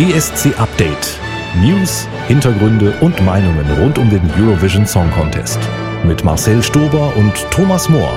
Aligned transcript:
ESC 0.00 0.56
Update. 0.60 1.18
News, 1.56 2.06
Hintergründe 2.28 2.96
und 3.00 3.20
Meinungen 3.24 3.68
rund 3.80 3.98
um 3.98 4.08
den 4.08 4.22
Eurovision 4.38 4.86
Song 4.86 5.10
Contest. 5.10 5.58
Mit 6.04 6.22
Marcel 6.22 6.62
Stober 6.62 7.12
und 7.16 7.34
Thomas 7.50 7.88
Mohr. 7.88 8.16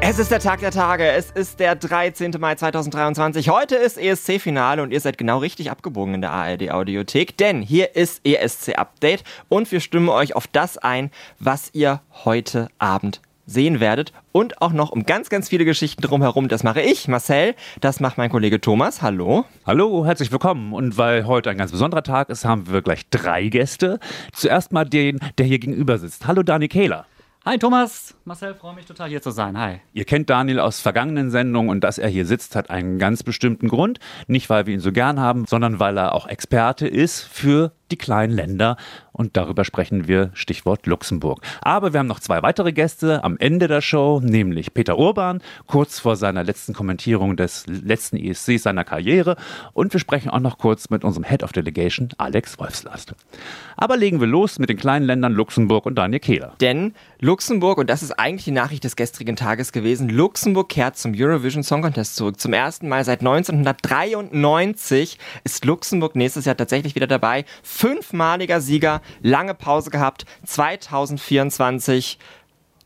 Es 0.00 0.20
ist 0.20 0.30
der 0.30 0.38
Tag 0.38 0.60
der 0.60 0.70
Tage. 0.70 1.08
Es 1.08 1.32
ist 1.32 1.58
der 1.58 1.74
13. 1.74 2.36
Mai 2.38 2.54
2023. 2.54 3.48
Heute 3.48 3.74
ist 3.74 3.98
ESC-Finale 3.98 4.80
und 4.80 4.92
ihr 4.92 5.00
seid 5.00 5.18
genau 5.18 5.38
richtig 5.38 5.72
abgebogen 5.72 6.14
in 6.14 6.20
der 6.20 6.30
ARD-Audiothek, 6.30 7.36
denn 7.36 7.62
hier 7.62 7.96
ist 7.96 8.24
ESC-Update 8.24 9.24
und 9.48 9.72
wir 9.72 9.80
stimmen 9.80 10.08
euch 10.08 10.36
auf 10.36 10.46
das 10.46 10.78
ein, 10.78 11.10
was 11.40 11.70
ihr 11.72 12.00
heute 12.24 12.68
Abend 12.78 13.20
sehen 13.46 13.80
werdet 13.80 14.12
und 14.32 14.62
auch 14.62 14.72
noch 14.72 14.90
um 14.90 15.04
ganz, 15.04 15.28
ganz 15.28 15.48
viele 15.48 15.64
Geschichten 15.64 16.02
drumherum. 16.02 16.48
Das 16.48 16.62
mache 16.62 16.80
ich, 16.80 17.08
Marcel, 17.08 17.54
das 17.80 18.00
macht 18.00 18.18
mein 18.18 18.30
Kollege 18.30 18.60
Thomas. 18.60 19.02
Hallo. 19.02 19.44
Hallo, 19.66 20.04
herzlich 20.04 20.32
willkommen. 20.32 20.72
Und 20.72 20.96
weil 20.98 21.26
heute 21.26 21.50
ein 21.50 21.58
ganz 21.58 21.72
besonderer 21.72 22.02
Tag 22.02 22.30
ist, 22.30 22.44
haben 22.44 22.70
wir 22.70 22.82
gleich 22.82 23.08
drei 23.10 23.48
Gäste. 23.48 23.98
Zuerst 24.32 24.72
mal 24.72 24.84
den, 24.84 25.18
der 25.38 25.46
hier 25.46 25.58
gegenüber 25.58 25.98
sitzt. 25.98 26.26
Hallo, 26.26 26.42
Dani 26.42 26.68
Kehler. 26.68 27.06
Hi 27.44 27.58
Thomas, 27.58 28.14
Marcel, 28.24 28.54
freue 28.54 28.76
mich 28.76 28.86
total 28.86 29.08
hier 29.08 29.20
zu 29.20 29.32
sein. 29.32 29.58
Hi. 29.58 29.80
Ihr 29.92 30.04
kennt 30.04 30.30
Daniel 30.30 30.60
aus 30.60 30.78
vergangenen 30.78 31.32
Sendungen 31.32 31.70
und 31.70 31.82
dass 31.82 31.98
er 31.98 32.08
hier 32.08 32.24
sitzt, 32.24 32.54
hat 32.54 32.70
einen 32.70 33.00
ganz 33.00 33.24
bestimmten 33.24 33.66
Grund. 33.66 33.98
Nicht, 34.28 34.48
weil 34.48 34.66
wir 34.66 34.74
ihn 34.74 34.78
so 34.78 34.92
gern 34.92 35.18
haben, 35.18 35.46
sondern 35.48 35.80
weil 35.80 35.98
er 35.98 36.14
auch 36.14 36.28
Experte 36.28 36.86
ist 36.86 37.20
für 37.22 37.72
die 37.92 37.98
kleinen 37.98 38.32
Länder. 38.32 38.76
Und 39.12 39.36
darüber 39.36 39.64
sprechen 39.64 40.08
wir, 40.08 40.30
Stichwort 40.32 40.86
Luxemburg. 40.86 41.42
Aber 41.60 41.92
wir 41.92 42.00
haben 42.00 42.06
noch 42.06 42.20
zwei 42.20 42.42
weitere 42.42 42.72
Gäste 42.72 43.22
am 43.22 43.36
Ende 43.38 43.68
der 43.68 43.82
Show, 43.82 44.20
nämlich 44.24 44.72
Peter 44.72 44.98
Urban, 44.98 45.42
kurz 45.66 45.98
vor 45.98 46.16
seiner 46.16 46.42
letzten 46.42 46.72
Kommentierung 46.72 47.36
des 47.36 47.66
letzten 47.66 48.16
ESCs 48.16 48.62
seiner 48.62 48.84
Karriere. 48.84 49.36
Und 49.74 49.92
wir 49.92 50.00
sprechen 50.00 50.30
auch 50.30 50.40
noch 50.40 50.56
kurz 50.56 50.88
mit 50.88 51.04
unserem 51.04 51.24
Head 51.24 51.42
of 51.42 51.52
Delegation, 51.52 52.08
Alex 52.16 52.58
Wolfslast. 52.58 53.14
Aber 53.76 53.98
legen 53.98 54.18
wir 54.20 54.26
los 54.26 54.58
mit 54.58 54.70
den 54.70 54.78
kleinen 54.78 55.04
Ländern 55.04 55.34
Luxemburg 55.34 55.84
und 55.84 55.96
Daniel 55.96 56.20
Kehler. 56.20 56.54
Denn 56.60 56.94
Luxemburg, 57.20 57.78
und 57.78 57.90
das 57.90 58.02
ist 58.02 58.12
eigentlich 58.12 58.44
die 58.44 58.50
Nachricht 58.50 58.84
des 58.84 58.96
gestrigen 58.96 59.36
Tages 59.36 59.72
gewesen, 59.72 60.08
Luxemburg 60.08 60.70
kehrt 60.70 60.96
zum 60.96 61.12
Eurovision 61.14 61.62
Song 61.62 61.82
Contest 61.82 62.16
zurück. 62.16 62.40
Zum 62.40 62.54
ersten 62.54 62.88
Mal 62.88 63.04
seit 63.04 63.20
1993 63.20 65.18
ist 65.44 65.64
Luxemburg 65.66 66.16
nächstes 66.16 66.46
Jahr 66.46 66.56
tatsächlich 66.56 66.94
wieder 66.94 67.06
dabei 67.06 67.44
fünfmaliger 67.82 68.60
Sieger, 68.60 69.02
lange 69.22 69.54
Pause 69.54 69.90
gehabt. 69.90 70.24
2024 70.46 72.16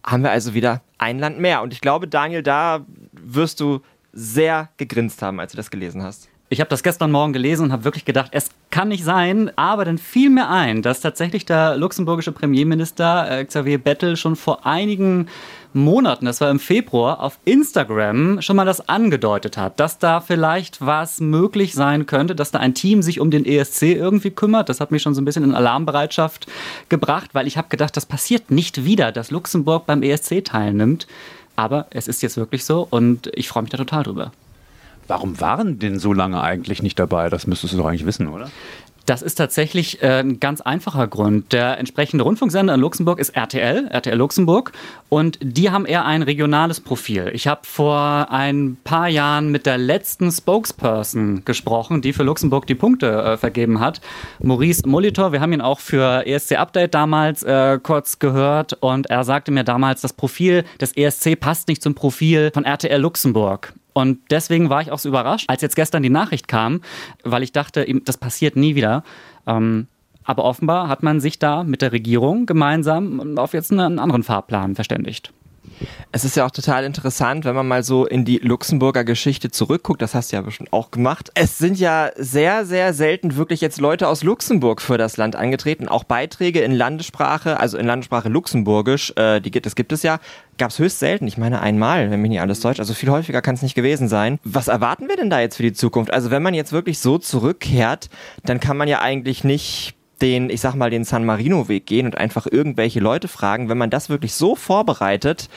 haben 0.03 0.22
wir 0.22 0.30
also 0.30 0.55
wieder 0.55 0.80
ein 0.97 1.19
Land 1.19 1.38
mehr. 1.38 1.61
Und 1.61 1.75
ich 1.75 1.83
glaube, 1.83 2.08
Daniel, 2.08 2.42
da 2.42 2.86
wirst 3.12 3.61
du 3.61 3.80
sehr 4.14 4.70
gegrinst 4.78 5.20
haben, 5.20 5.38
als 5.38 5.53
du 5.53 5.58
das 5.58 5.70
gelesen 5.70 6.03
hast. 6.03 6.30
Ich 6.48 6.61
habe 6.61 6.70
das 6.70 6.84
gestern 6.84 7.11
Morgen 7.11 7.33
gelesen 7.33 7.64
und 7.64 7.72
habe 7.72 7.83
wirklich 7.83 8.05
gedacht, 8.05 8.28
es 8.30 8.50
kann 8.70 8.86
nicht 8.89 9.02
sein. 9.02 9.50
Aber 9.56 9.84
dann 9.84 9.98
fiel 9.98 10.30
mir 10.30 10.48
ein, 10.48 10.80
dass 10.80 11.00
tatsächlich 11.00 11.44
der 11.44 11.77
luxemburgische 11.77 12.30
Premierminister 12.30 13.28
äh, 13.28 13.44
Xavier 13.44 13.78
Bettel 13.78 14.16
schon 14.16 14.36
vor 14.36 14.64
einigen 14.64 15.27
Monaten, 15.72 16.25
das 16.25 16.41
war 16.41 16.50
im 16.50 16.61
Februar, 16.61 17.20
auf 17.20 17.38
Instagram 17.44 18.41
schon 18.41 18.55
mal 18.55 18.64
das 18.64 18.88
angedeutet 18.88 19.58
hat, 19.58 19.80
dass 19.80 19.98
da 19.98 20.20
vielleicht 20.20 20.84
was 20.84 21.20
möglich 21.20 21.75
sein 21.75 22.06
könnte, 22.06 22.36
dass 22.36 22.53
da 22.53 22.60
ein 22.60 22.75
Team 22.75 23.03
sich 23.03 23.19
um 23.19 23.33
den 23.33 23.44
ESC 23.44 23.83
irgendwie 23.83 24.31
kümmert. 24.31 24.69
Das 24.69 24.81
hat 24.81 24.92
mich 24.92 25.03
schon 25.03 25.14
so 25.14 25.20
ein 25.20 25.25
bisschen 25.25 25.44
in 25.44 25.55
Alarmbereitschaft 25.55 26.47
gebracht, 26.88 27.31
weil 27.34 27.48
ich 27.48 27.58
habe 27.58 27.69
gedacht, 27.69 27.97
das 27.97 28.06
passiert 28.06 28.53
nicht 28.53 28.84
wieder, 28.84 29.10
dass 29.10 29.33
Luxemburg 29.33 29.84
beim 29.84 30.03
ESC 30.03 30.44
teilnimmt. 30.44 31.08
Aber 31.56 31.88
es 31.91 32.06
ist 32.06 32.22
jetzt 32.22 32.36
wirklich 32.36 32.64
so 32.64 32.86
und 32.88 33.31
ich 33.34 33.48
freue 33.48 33.64
mich 33.64 33.70
da 33.70 33.78
total 33.78 34.05
drüber. 34.05 34.31
Warum 35.08 35.40
waren 35.40 35.78
denn 35.78 35.98
so 35.98 36.12
lange 36.12 36.40
eigentlich 36.40 36.82
nicht 36.82 36.98
dabei? 36.98 37.28
Das 37.28 37.46
müsstest 37.46 37.74
du 37.74 37.78
doch 37.78 37.86
eigentlich 37.86 38.06
wissen, 38.06 38.28
oder? 38.28 38.48
Das 39.06 39.22
ist 39.22 39.36
tatsächlich 39.36 40.02
äh, 40.02 40.18
ein 40.18 40.40
ganz 40.40 40.60
einfacher 40.60 41.06
Grund. 41.06 41.52
Der 41.52 41.78
entsprechende 41.78 42.24
Rundfunksender 42.24 42.74
in 42.74 42.80
Luxemburg 42.80 43.20
ist 43.20 43.30
RTL, 43.30 43.86
RTL 43.86 44.18
Luxemburg, 44.18 44.72
und 45.08 45.38
die 45.41 45.70
haben 45.70 45.86
eher 45.86 46.04
ein 46.04 46.22
regionales 46.22 46.81
Profil. 46.81 47.31
Ich 47.32 47.47
habe 47.47 47.60
vor 47.62 48.26
ein 48.31 48.76
paar 48.82 49.08
Jahren 49.08 49.53
mit 49.53 49.64
der 49.64 49.78
letzten 49.78 50.32
Spokesperson 50.32 51.44
gesprochen, 51.44 52.02
die 52.02 52.12
für 52.12 52.25
Luxemburg 52.25 52.66
die 52.66 52.75
Punkte 52.75 53.22
äh, 53.22 53.36
vergeben 53.36 53.78
hat, 53.78 54.00
Maurice 54.41 54.88
Molitor. 54.88 55.31
Wir 55.31 55.41
haben 55.41 55.52
ihn 55.52 55.60
auch 55.60 55.78
für 55.78 56.26
ESC 56.26 56.56
Update 56.56 56.94
damals 56.94 57.44
äh, 57.44 57.78
kurz 57.81 58.19
gehört 58.19 58.72
und 58.72 59.06
er 59.06 59.22
sagte 59.22 59.52
mir 59.52 59.62
damals, 59.62 60.00
das 60.00 60.14
Profil 60.14 60.64
des 60.81 60.97
ESC 60.97 61.38
passt 61.38 61.69
nicht 61.69 61.81
zum 61.81 61.94
Profil 61.94 62.50
von 62.52 62.64
RTL 62.64 63.00
Luxemburg. 63.00 63.72
Und 63.96 64.18
deswegen 64.30 64.68
war 64.68 64.82
ich 64.82 64.92
auch 64.92 64.98
so 64.98 65.08
überrascht, 65.08 65.48
als 65.48 65.62
jetzt 65.62 65.74
gestern 65.74 66.02
die 66.02 66.10
Nachricht 66.10 66.48
kam, 66.48 66.82
weil 67.24 67.42
ich 67.42 67.52
dachte, 67.52 67.86
das 68.04 68.18
passiert 68.18 68.54
nie 68.54 68.74
wieder. 68.74 69.04
Ähm, 69.46 69.86
aber 70.22 70.44
offenbar 70.44 70.88
hat 70.88 71.02
man 71.02 71.18
sich 71.18 71.38
da 71.38 71.64
mit 71.64 71.80
der 71.80 71.92
Regierung 71.92 72.44
gemeinsam 72.44 73.38
auf 73.38 73.54
jetzt 73.54 73.72
einen 73.72 73.98
anderen 73.98 74.22
Fahrplan 74.22 74.74
verständigt. 74.74 75.32
Es 76.12 76.25
ist 76.25 76.37
ja 76.37 76.47
auch 76.47 76.50
total 76.50 76.84
interessant, 76.84 77.44
wenn 77.44 77.54
man 77.54 77.69
mal 77.69 77.82
so 77.82 78.06
in 78.06 78.25
die 78.25 78.38
Luxemburger 78.38 79.04
Geschichte 79.04 79.50
zurückguckt. 79.50 80.00
Das 80.00 80.15
hast 80.15 80.32
du 80.32 80.37
ja 80.37 80.43
bestimmt 80.43 80.72
auch 80.72 80.91
gemacht. 80.91 81.31
Es 81.34 81.59
sind 81.59 81.78
ja 81.78 82.10
sehr, 82.16 82.65
sehr 82.65 82.94
selten 82.94 83.37
wirklich 83.37 83.60
jetzt 83.60 83.81
Leute 83.81 84.09
aus 84.09 84.22
Luxemburg 84.22 84.81
für 84.81 84.99
das 84.99 85.16
Land 85.16 85.37
angetreten. 85.37 85.88
Auch 85.88 86.05
Beiträge 86.05 86.60
in 86.60 86.72
Landessprache, 86.72 87.60
also 87.60 87.76
in 87.76 87.87
Landessprache 87.87 88.28
Luxemburgisch, 88.28 89.12
äh, 89.16 89.41
die 89.41 89.50
gibt, 89.50 89.66
das 89.66 89.75
gibt 89.75 89.93
es 89.93 90.03
ja, 90.03 90.21
gab 90.59 90.71
es 90.71 90.78
höchst 90.78 91.00
selten. 91.00 91.26
Ich 91.26 91.37
meine 91.37 91.60
einmal, 91.60 92.10
wenn 92.10 92.22
mich 92.22 92.31
nicht 92.31 92.41
alles 92.41 92.60
täuscht. 92.60 92.81
Also 92.81 92.94
viel 92.94 93.10
häufiger 93.10 93.43
kann 93.43 93.55
es 93.55 93.62
nicht 93.62 93.75
gewesen 93.75 94.09
sein. 94.09 94.38
Was 94.44 94.69
erwarten 94.69 95.09
wir 95.09 95.16
denn 95.16 95.31
da 95.31 95.41
jetzt 95.41 95.56
für 95.56 95.62
die 95.62 95.72
Zukunft? 95.72 96.12
Also 96.12 96.31
wenn 96.31 96.43
man 96.43 96.55
jetzt 96.55 96.72
wirklich 96.72 96.99
so 96.99 97.19
zurückkehrt, 97.19 98.09
dann 98.44 98.60
kann 98.60 98.76
man 98.76 98.88
ja 98.88 99.00
eigentlich 99.00 99.44
nicht 99.44 99.95
den, 100.22 100.50
ich 100.50 100.60
sag 100.60 100.75
mal, 100.75 100.91
den 100.91 101.04
San 101.04 101.25
Marino-Weg 101.25 101.87
gehen 101.87 102.06
und 102.06 102.16
einfach 102.16 102.47
irgendwelche 102.50 103.00
Leute 103.00 103.28
fragen, 103.28 103.69
wenn 103.69 103.78
man 103.78 103.91
das 103.91 104.09
wirklich 104.09 104.34
so 104.34 104.56
vorbereitet, 104.56 105.49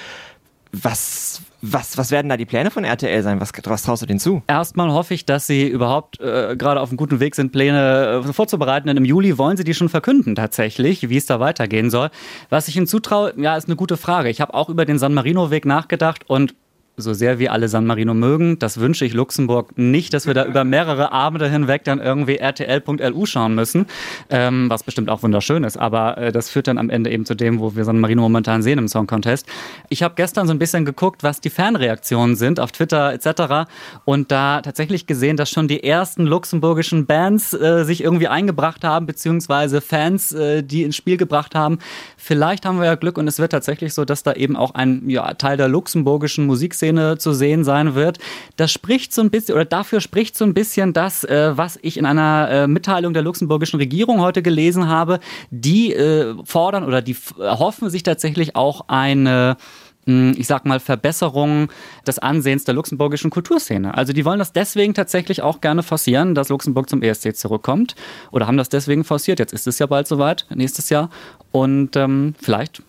was, 0.72 1.42
was, 1.62 1.98
was 1.98 2.12
werden 2.12 2.30
da 2.30 2.38
die 2.38 2.46
Pläne 2.46 2.70
von 2.70 2.84
RTL 2.84 3.24
sein? 3.24 3.42
Was, 3.42 3.52
was 3.64 3.84
traust 3.84 4.02
du 4.04 4.06
denen 4.06 4.20
zu? 4.20 4.44
Erstmal 4.48 4.92
hoffe 4.92 5.14
ich, 5.14 5.26
dass 5.26 5.48
sie 5.48 5.68
überhaupt 5.68 6.20
äh, 6.20 6.56
gerade 6.56 6.80
auf 6.80 6.90
einem 6.90 6.98
guten 6.98 7.20
Weg 7.20 7.36
sind, 7.36 7.52
Pläne 7.52 8.24
äh, 8.28 8.34
vorzubereiten. 8.34 8.88
Denn 8.88 8.98
im 8.98 9.06
Juli 9.06 9.38
wollen 9.38 9.58
sie 9.58 9.64
die 9.64 9.74
schon 9.74 9.90
verkünden, 9.90 10.36
tatsächlich, 10.36 11.10
wie 11.10 11.18
es 11.18 11.26
da 11.26 11.40
weitergehen 11.40 11.90
soll. 11.90 12.10
Was 12.50 12.68
ich 12.68 12.78
ihnen 12.78 12.88
zutraue, 12.88 13.34
ja, 13.38 13.58
ist 13.58 13.68
eine 13.68 13.76
gute 13.76 13.98
Frage. 13.98 14.30
Ich 14.30 14.42
habe 14.42 14.54
auch 14.54 14.70
über 14.70 14.86
den 14.86 15.00
San 15.00 15.14
Marino-Weg 15.14 15.66
nachgedacht 15.66 16.30
und 16.30 16.54
so 17.00 17.14
sehr 17.14 17.40
wir 17.40 17.52
alle 17.52 17.68
San 17.68 17.86
Marino 17.86 18.14
mögen, 18.14 18.60
das 18.60 18.80
wünsche 18.80 19.06
ich 19.06 19.14
Luxemburg 19.14 19.78
nicht, 19.78 20.14
dass 20.14 20.28
wir 20.28 20.34
da 20.34 20.46
über 20.46 20.64
mehrere 20.64 21.12
Abende 21.12 21.50
hinweg 21.50 21.84
dann 21.84 22.00
irgendwie 22.00 22.38
RTL.lu 22.38 23.26
schauen 23.26 23.56
müssen, 23.56 23.86
ähm, 24.30 24.70
was 24.70 24.84
bestimmt 24.84 25.10
auch 25.10 25.24
wunderschön 25.24 25.64
ist, 25.64 25.78
aber 25.78 26.18
äh, 26.18 26.32
das 26.32 26.50
führt 26.50 26.68
dann 26.68 26.78
am 26.78 26.90
Ende 26.90 27.10
eben 27.10 27.26
zu 27.26 27.36
dem, 27.36 27.60
wo 27.60 27.76
wir 27.76 27.86
San 27.86 28.00
Marino 28.00 28.22
momentan 28.22 28.62
sehen 28.62 28.80
im 28.80 28.88
Song 28.88 29.08
Contest. 29.08 29.48
Ich 29.90 30.04
habe 30.04 30.16
gestern 30.16 30.48
so 30.48 30.54
ein 30.54 30.60
bisschen 30.60 30.86
geguckt, 30.86 31.24
was 31.24 31.42
die 31.42 31.50
Fanreaktionen 31.50 32.36
sind 32.36 32.60
auf 32.60 32.72
Twitter 32.72 33.14
etc. 33.14 33.70
und 34.06 34.32
da 34.32 34.62
tatsächlich 34.62 35.08
gesehen, 35.08 35.38
dass 35.38 35.50
schon 35.50 35.68
die 35.68 35.84
ersten 35.84 36.26
luxemburgischen 36.26 37.06
Bands 37.06 37.54
äh, 37.54 37.84
sich 37.86 38.04
irgendwie 38.04 38.28
eingebracht 38.28 38.84
haben, 38.84 39.06
beziehungsweise 39.06 39.82
Fans, 39.82 40.32
äh, 40.32 40.64
die 40.64 40.84
ins 40.84 40.96
Spiel 40.96 41.18
gebracht 41.18 41.56
haben. 41.56 41.80
Vielleicht 42.18 42.66
haben 42.66 42.80
wir 42.80 42.86
ja 42.86 42.96
Glück 42.96 43.18
und 43.18 43.28
es 43.28 43.40
wird 43.40 43.52
tatsächlich 43.52 43.94
so, 43.94 44.06
dass 44.06 44.24
da 44.24 44.34
eben 44.34 44.56
auch 44.56 44.72
ein 44.76 45.10
ja, 45.10 45.34
Teil 45.36 45.58
der 45.58 45.68
luxemburgischen 45.68 46.46
Musikszene 46.46 46.89
Szene 46.90 47.18
zu 47.18 47.34
sehen 47.34 47.64
sein 47.64 47.96
wird. 47.96 48.18
Das 48.58 48.72
spricht 48.72 49.14
so 49.14 49.22
ein 49.22 49.30
bisschen, 49.30 49.56
oder 49.56 49.66
dafür 49.66 50.02
spricht 50.02 50.36
so 50.36 50.46
ein 50.46 50.54
bisschen 50.54 50.94
das, 50.94 51.24
äh, 51.24 51.56
was 51.56 51.78
ich 51.82 51.98
in 51.98 52.06
einer 52.06 52.50
äh, 52.50 52.68
Mitteilung 52.68 53.14
der 53.14 53.22
luxemburgischen 53.22 53.80
Regierung 53.80 54.22
heute 54.22 54.42
gelesen 54.42 54.88
habe. 54.88 55.20
Die 55.52 55.94
äh, 55.94 56.36
fordern 56.44 56.84
oder 56.84 57.02
die 57.02 57.16
hoffen 57.38 57.90
sich 57.90 58.04
tatsächlich 58.04 58.56
auch 58.56 58.86
eine 58.88 59.58
hm, 60.06 60.34
ich 60.38 60.48
sag 60.48 60.66
mal, 60.66 60.80
Verbesserung 60.80 61.70
des 62.08 62.18
Ansehens 62.18 62.64
der 62.64 62.74
luxemburgischen 62.74 63.30
Kulturszene. 63.30 63.96
Also 63.96 64.14
die 64.14 64.26
wollen 64.26 64.40
das 64.40 64.54
deswegen 64.54 64.94
tatsächlich 64.94 65.42
auch 65.42 65.62
gerne 65.62 65.84
forcieren, 65.84 66.34
dass 66.34 66.50
Luxemburg 66.50 66.90
zum 66.90 67.04
ESC 67.04 67.36
zurückkommt. 67.36 67.96
Oder 68.32 68.48
haben 68.48 68.58
das 68.58 68.70
deswegen 68.70 69.04
forciert. 69.04 69.40
Jetzt 69.40 69.54
ist 69.54 69.68
es 69.68 69.78
ja 69.78 69.86
bald 69.86 70.08
soweit, 70.08 70.48
nächstes 70.56 70.90
Jahr. 70.90 71.10
Und 71.52 71.96
ähm, 71.96 72.34
vielleicht 72.42 72.82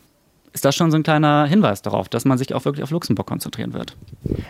ist 0.53 0.65
das 0.65 0.75
schon 0.77 0.91
so 0.91 0.97
ein 0.97 1.03
kleiner 1.03 1.47
Hinweis 1.47 1.83
darauf, 1.83 2.09
dass 2.09 2.25
man 2.25 2.39
sich 2.39 2.55
auch 2.55 2.65
wirklich 2.65 2.83
auf 2.83 2.91
Luxemburg 2.91 3.27
konzentrieren 3.27 3.73
wird. 3.73 3.97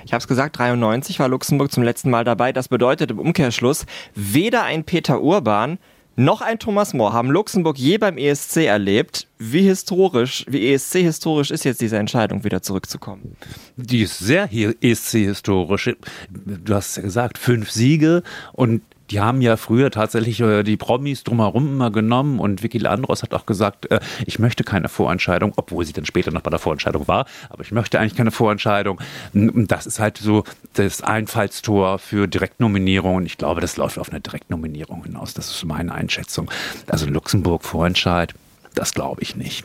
Ich 0.05 0.13
habe 0.13 0.21
es 0.21 0.29
gesagt, 0.29 0.59
93 0.59 1.19
war 1.19 1.29
Luxemburg 1.29 1.71
zum 1.71 1.83
letzten 1.83 2.11
Mal 2.11 2.25
dabei. 2.25 2.53
Das 2.53 2.69
bedeutet 2.69 3.11
im 3.11 3.19
Umkehrschluss, 3.19 3.87
weder 4.15 4.65
ein 4.65 4.85
Peter 4.85 5.21
Urban 5.21 5.79
noch 6.17 6.43
ein 6.43 6.59
Thomas 6.59 6.93
More 6.93 7.13
haben 7.15 7.31
Luxemburg 7.31 7.79
je 7.79 7.97
beim 7.97 8.19
ESC 8.19 8.59
erlebt. 8.59 9.27
Wie 9.39 9.63
historisch, 9.63 10.45
wie 10.49 10.71
ESC-historisch 10.73 11.51
ist 11.51 11.65
jetzt 11.65 11.81
diese 11.81 11.97
Entscheidung, 11.97 12.45
wieder 12.45 12.61
zurückzukommen? 12.61 13.37
Die 13.77 14.03
ist 14.03 14.19
sehr 14.19 14.51
ESC-historisch. 14.53 15.95
Du 16.29 16.75
hast 16.75 16.97
ja 16.97 17.03
gesagt, 17.03 17.39
fünf 17.39 17.71
Siege 17.71 18.23
und 18.53 18.83
Die 19.11 19.21
haben 19.21 19.43
ja 19.43 19.57
früher 19.57 19.91
tatsächlich 19.91 20.41
äh, 20.41 20.63
die 20.63 20.77
Promis 20.77 21.25
drumherum 21.25 21.67
immer 21.67 21.91
genommen 21.91 22.39
und 22.39 22.63
Vicky 22.63 22.79
Landros 22.79 23.23
hat 23.23 23.35
auch 23.35 23.45
gesagt, 23.45 23.91
äh, 23.91 24.01
ich 24.27 24.39
möchte 24.39 24.63
keine 24.63 24.89
Vorentscheidung, 24.89 25.53
obwohl 25.57 25.85
sie 25.85 25.93
dann 25.93 26.07
später 26.07 26.31
noch 26.31 26.43
bei 26.43 26.51
der 26.51 26.61
Vorentscheidung 26.61 27.09
war, 27.09 27.27
aber 27.49 27.63
ich 27.63 27.73
möchte 27.73 27.99
eigentlich 27.99 28.17
keine 28.17 28.31
Vorentscheidung. 28.31 29.01
Das 29.33 29.87
ist 29.87 29.99
halt 29.99 30.19
so 30.19 30.45
das 30.75 31.03
Einfallstor 31.03 31.99
für 31.99 32.29
Direktnominierungen. 32.29 33.27
Ich 33.27 33.37
glaube, 33.37 33.61
das 33.61 33.77
läuft 33.77 33.99
auf 33.99 34.11
eine 34.11 34.21
Direktnominierung 34.21 35.05
hinaus. 35.05 35.35
Das 35.35 35.51
ist 35.51 35.65
meine 35.65 35.93
Einschätzung. 35.93 36.51
Also 36.87 37.07
Luxemburg 37.07 37.65
Vorentscheid, 37.65 38.35
das 38.75 38.95
glaube 38.95 39.23
ich 39.23 39.35
nicht. 39.35 39.65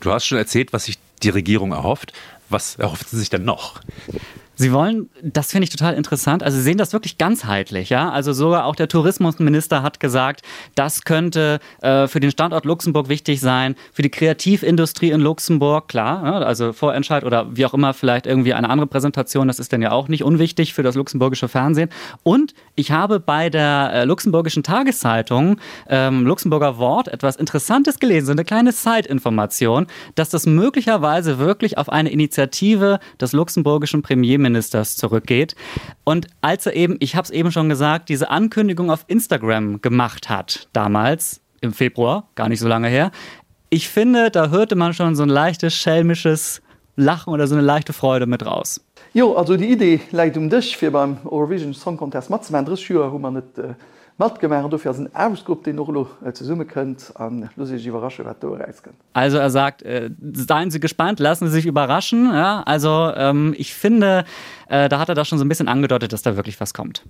Du 0.00 0.12
hast 0.12 0.26
schon 0.26 0.38
erzählt, 0.38 0.72
was 0.72 0.84
sich 0.84 0.98
die 1.22 1.30
Regierung 1.30 1.72
erhofft. 1.72 2.12
Was 2.48 2.76
erhofft 2.76 3.10
sie 3.10 3.18
sich 3.18 3.28
denn 3.28 3.44
noch? 3.44 3.80
Sie 4.58 4.72
wollen, 4.72 5.08
das 5.22 5.52
finde 5.52 5.64
ich 5.64 5.70
total 5.70 5.94
interessant, 5.94 6.42
also 6.42 6.56
Sie 6.56 6.64
sehen 6.64 6.78
das 6.78 6.92
wirklich 6.92 7.16
ganzheitlich, 7.16 7.90
ja. 7.90 8.10
Also 8.10 8.32
sogar 8.32 8.64
auch 8.64 8.74
der 8.74 8.88
Tourismusminister 8.88 9.84
hat 9.84 10.00
gesagt, 10.00 10.42
das 10.74 11.02
könnte 11.02 11.60
äh, 11.80 12.08
für 12.08 12.18
den 12.18 12.32
Standort 12.32 12.64
Luxemburg 12.64 13.08
wichtig 13.08 13.40
sein, 13.40 13.76
für 13.92 14.02
die 14.02 14.10
Kreativindustrie 14.10 15.12
in 15.12 15.20
Luxemburg, 15.20 15.86
klar, 15.86 16.24
ja, 16.24 16.38
also 16.40 16.72
Vorentscheid 16.72 17.22
oder 17.22 17.56
wie 17.56 17.66
auch 17.66 17.72
immer, 17.72 17.94
vielleicht 17.94 18.26
irgendwie 18.26 18.52
eine 18.52 18.68
andere 18.68 18.88
Präsentation, 18.88 19.46
das 19.46 19.60
ist 19.60 19.72
dann 19.72 19.80
ja 19.80 19.92
auch 19.92 20.08
nicht 20.08 20.24
unwichtig 20.24 20.74
für 20.74 20.82
das 20.82 20.96
luxemburgische 20.96 21.46
Fernsehen. 21.46 21.88
Und 22.24 22.52
ich 22.74 22.90
habe 22.90 23.20
bei 23.20 23.50
der 23.50 23.90
äh, 23.92 24.04
luxemburgischen 24.06 24.64
Tageszeitung 24.64 25.60
ähm, 25.88 26.26
Luxemburger 26.26 26.78
Wort 26.78 27.06
etwas 27.06 27.36
Interessantes 27.36 28.00
gelesen, 28.00 28.26
so 28.26 28.32
eine 28.32 28.44
kleine 28.44 28.72
Side-Information, 28.72 29.86
dass 30.16 30.30
das 30.30 30.46
möglicherweise 30.46 31.38
wirklich 31.38 31.78
auf 31.78 31.90
eine 31.90 32.10
Initiative 32.10 32.98
des 33.20 33.32
luxemburgischen 33.32 34.02
Premierministers 34.02 34.47
Premierministers 34.48 34.96
zurückgeht. 34.96 35.54
Und 36.04 36.26
als 36.40 36.66
er 36.66 36.74
eben, 36.74 36.96
ich 37.00 37.14
habe 37.16 37.24
es 37.24 37.30
eben 37.30 37.52
schon 37.52 37.68
gesagt, 37.68 38.08
diese 38.08 38.30
Ankündigung 38.30 38.90
auf 38.90 39.04
Instagram 39.06 39.80
gemacht 39.80 40.28
hat, 40.28 40.68
damals 40.72 41.40
im 41.60 41.72
Februar, 41.72 42.28
gar 42.34 42.48
nicht 42.48 42.60
so 42.60 42.68
lange 42.68 42.88
her, 42.88 43.10
ich 43.70 43.88
finde, 43.88 44.30
da 44.30 44.48
hörte 44.48 44.76
man 44.76 44.94
schon 44.94 45.14
so 45.14 45.22
ein 45.22 45.28
leichtes 45.28 45.74
schelmisches 45.74 46.62
Lachen 46.96 47.32
oder 47.32 47.46
so 47.46 47.54
eine 47.54 47.62
leichte 47.62 47.92
Freude 47.92 48.26
mit 48.26 48.44
raus. 48.44 48.80
Jo, 49.12 49.34
also 49.34 49.56
die 49.56 49.70
Idee 49.70 50.00
leiit 50.10 50.36
um 50.36 50.48
Dich 50.48 50.76
fir 50.76 50.90
beim 50.90 51.18
Eurovision 51.24 51.74
Song 51.74 51.96
Contest 51.96 52.30
Mat 52.30 52.78
Schüler, 52.78 53.12
wo 53.12 53.18
man 53.18 53.34
net 53.34 53.58
äh, 53.58 53.74
mat 54.18 54.40
gemer 54.40 54.68
dofir 54.68 54.90
ein 54.90 55.14
Ausgrupp 55.14 55.64
den 55.64 55.76
noch 55.76 55.88
äh, 56.24 56.32
ze 56.32 56.44
summe 56.44 56.64
könnt 56.64 57.12
an 57.14 57.48
überrasche 57.56 58.24
reisken. 58.24 58.92
Also 59.12 59.38
er 59.38 59.50
sagt 59.50 59.82
äh, 59.82 60.10
seien 60.32 60.70
Sie 60.70 60.80
gespannt, 60.80 61.20
lassen 61.20 61.46
Sie 61.46 61.52
sich 61.52 61.66
überraschen. 61.66 62.26
Ja? 62.26 62.62
Also 62.66 63.12
ähm, 63.14 63.54
ich 63.56 63.74
finde, 63.74 64.24
äh, 64.68 64.88
da 64.88 64.98
hat 64.98 65.08
er 65.08 65.14
das 65.14 65.28
schon 65.28 65.38
so 65.38 65.44
ein 65.44 65.48
bisschen 65.48 65.68
angedeutet, 65.68 66.12
dass 66.12 66.22
da 66.22 66.36
wirklich 66.36 66.60
was 66.60 66.74
kommt. 66.74 67.04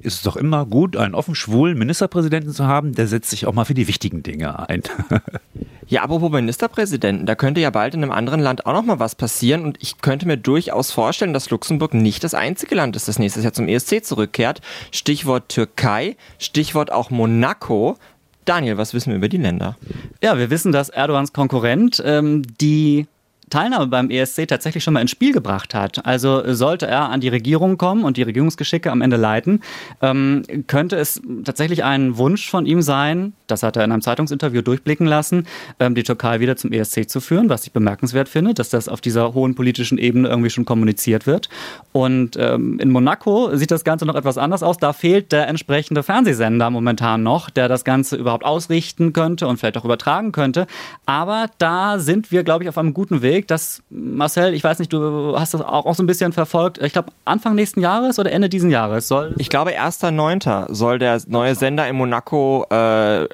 Ist 0.00 0.16
es 0.16 0.22
doch 0.22 0.36
immer 0.36 0.66
gut, 0.66 0.96
einen 0.96 1.14
offen 1.14 1.36
schwulen 1.36 1.78
Ministerpräsidenten 1.78 2.52
zu 2.52 2.66
haben, 2.66 2.92
der 2.92 3.06
setzt 3.06 3.30
sich 3.30 3.46
auch 3.46 3.54
mal 3.54 3.64
für 3.64 3.74
die 3.74 3.86
wichtigen 3.86 4.22
Dinge 4.22 4.68
ein. 4.68 4.82
Ja, 5.88 6.02
apropos 6.02 6.30
Ministerpräsidenten, 6.30 7.24
da 7.24 7.34
könnte 7.34 7.62
ja 7.62 7.70
bald 7.70 7.94
in 7.94 8.02
einem 8.02 8.12
anderen 8.12 8.40
Land 8.40 8.66
auch 8.66 8.74
noch 8.74 8.84
mal 8.84 9.00
was 9.00 9.14
passieren 9.14 9.64
und 9.64 9.78
ich 9.80 10.02
könnte 10.02 10.26
mir 10.26 10.36
durchaus 10.36 10.92
vorstellen, 10.92 11.32
dass 11.32 11.48
Luxemburg 11.48 11.94
nicht 11.94 12.22
das 12.24 12.34
einzige 12.34 12.74
Land 12.74 12.94
ist, 12.94 13.08
das 13.08 13.18
nächstes 13.18 13.42
Jahr 13.42 13.54
zum 13.54 13.68
ESC 13.68 14.04
zurückkehrt. 14.04 14.60
Stichwort 14.90 15.48
Türkei, 15.48 16.16
Stichwort 16.38 16.92
auch 16.92 17.08
Monaco. 17.08 17.96
Daniel, 18.44 18.76
was 18.76 18.92
wissen 18.92 19.10
wir 19.10 19.16
über 19.16 19.30
die 19.30 19.38
Länder? 19.38 19.78
Ja, 20.22 20.36
wir 20.36 20.50
wissen, 20.50 20.72
dass 20.72 20.90
Erdogans 20.90 21.32
Konkurrent 21.32 22.02
ähm, 22.04 22.42
die 22.60 23.06
Teilnahme 23.50 23.86
beim 23.86 24.10
ESC 24.10 24.46
tatsächlich 24.46 24.84
schon 24.84 24.94
mal 24.94 25.00
ins 25.00 25.10
Spiel 25.10 25.32
gebracht 25.32 25.74
hat. 25.74 26.04
Also 26.04 26.42
sollte 26.54 26.86
er 26.86 27.08
an 27.08 27.20
die 27.20 27.28
Regierung 27.28 27.78
kommen 27.78 28.04
und 28.04 28.16
die 28.16 28.22
Regierungsgeschicke 28.22 28.90
am 28.90 29.00
Ende 29.00 29.16
leiten, 29.16 29.60
ähm, 30.02 30.42
könnte 30.66 30.96
es 30.96 31.20
tatsächlich 31.44 31.84
ein 31.84 32.18
Wunsch 32.18 32.48
von 32.48 32.66
ihm 32.66 32.82
sein, 32.82 33.32
das 33.46 33.62
hat 33.62 33.76
er 33.76 33.84
in 33.84 33.92
einem 33.92 34.02
Zeitungsinterview 34.02 34.62
durchblicken 34.62 35.06
lassen, 35.06 35.46
ähm, 35.80 35.94
die 35.94 36.02
Türkei 36.02 36.40
wieder 36.40 36.56
zum 36.56 36.72
ESC 36.72 37.08
zu 37.08 37.20
führen, 37.20 37.48
was 37.48 37.66
ich 37.66 37.72
bemerkenswert 37.72 38.28
finde, 38.28 38.54
dass 38.54 38.70
das 38.70 38.88
auf 38.88 39.00
dieser 39.00 39.34
hohen 39.34 39.54
politischen 39.54 39.98
Ebene 39.98 40.28
irgendwie 40.28 40.50
schon 40.50 40.64
kommuniziert 40.64 41.26
wird. 41.26 41.48
Und 41.92 42.36
ähm, 42.38 42.78
in 42.78 42.90
Monaco 42.90 43.54
sieht 43.56 43.70
das 43.70 43.84
Ganze 43.84 44.06
noch 44.06 44.14
etwas 44.14 44.38
anders 44.38 44.62
aus. 44.62 44.76
Da 44.76 44.92
fehlt 44.92 45.32
der 45.32 45.48
entsprechende 45.48 46.02
Fernsehsender 46.02 46.70
momentan 46.70 47.22
noch, 47.22 47.50
der 47.50 47.68
das 47.68 47.84
Ganze 47.84 48.16
überhaupt 48.16 48.44
ausrichten 48.44 49.12
könnte 49.12 49.46
und 49.46 49.58
vielleicht 49.58 49.78
auch 49.78 49.84
übertragen 49.84 50.32
könnte. 50.32 50.66
Aber 51.06 51.46
da 51.58 51.98
sind 51.98 52.30
wir, 52.30 52.44
glaube 52.44 52.64
ich, 52.64 52.68
auf 52.68 52.78
einem 52.78 52.94
guten 52.94 53.22
Weg 53.22 53.37
Weg, 53.38 53.48
dass 53.48 53.82
Marcel, 53.88 54.52
ich 54.52 54.64
weiß 54.64 54.80
nicht, 54.80 54.92
du 54.92 55.38
hast 55.38 55.54
das 55.54 55.62
auch, 55.62 55.86
auch 55.86 55.94
so 55.94 56.02
ein 56.02 56.06
bisschen 56.06 56.32
verfolgt. 56.32 56.78
Ich 56.82 56.92
glaube, 56.92 57.12
Anfang 57.24 57.54
nächsten 57.54 57.80
Jahres 57.80 58.18
oder 58.18 58.32
Ende 58.32 58.48
diesen 58.48 58.70
Jahres 58.70 59.08
soll. 59.08 59.34
Ich 59.38 59.48
glaube, 59.48 59.70
1.9. 59.70 60.74
soll 60.74 60.98
der 60.98 61.20
neue 61.28 61.54
Sender 61.54 61.88
in 61.88 61.96
Monaco 61.96 62.66
äh, 62.70 63.28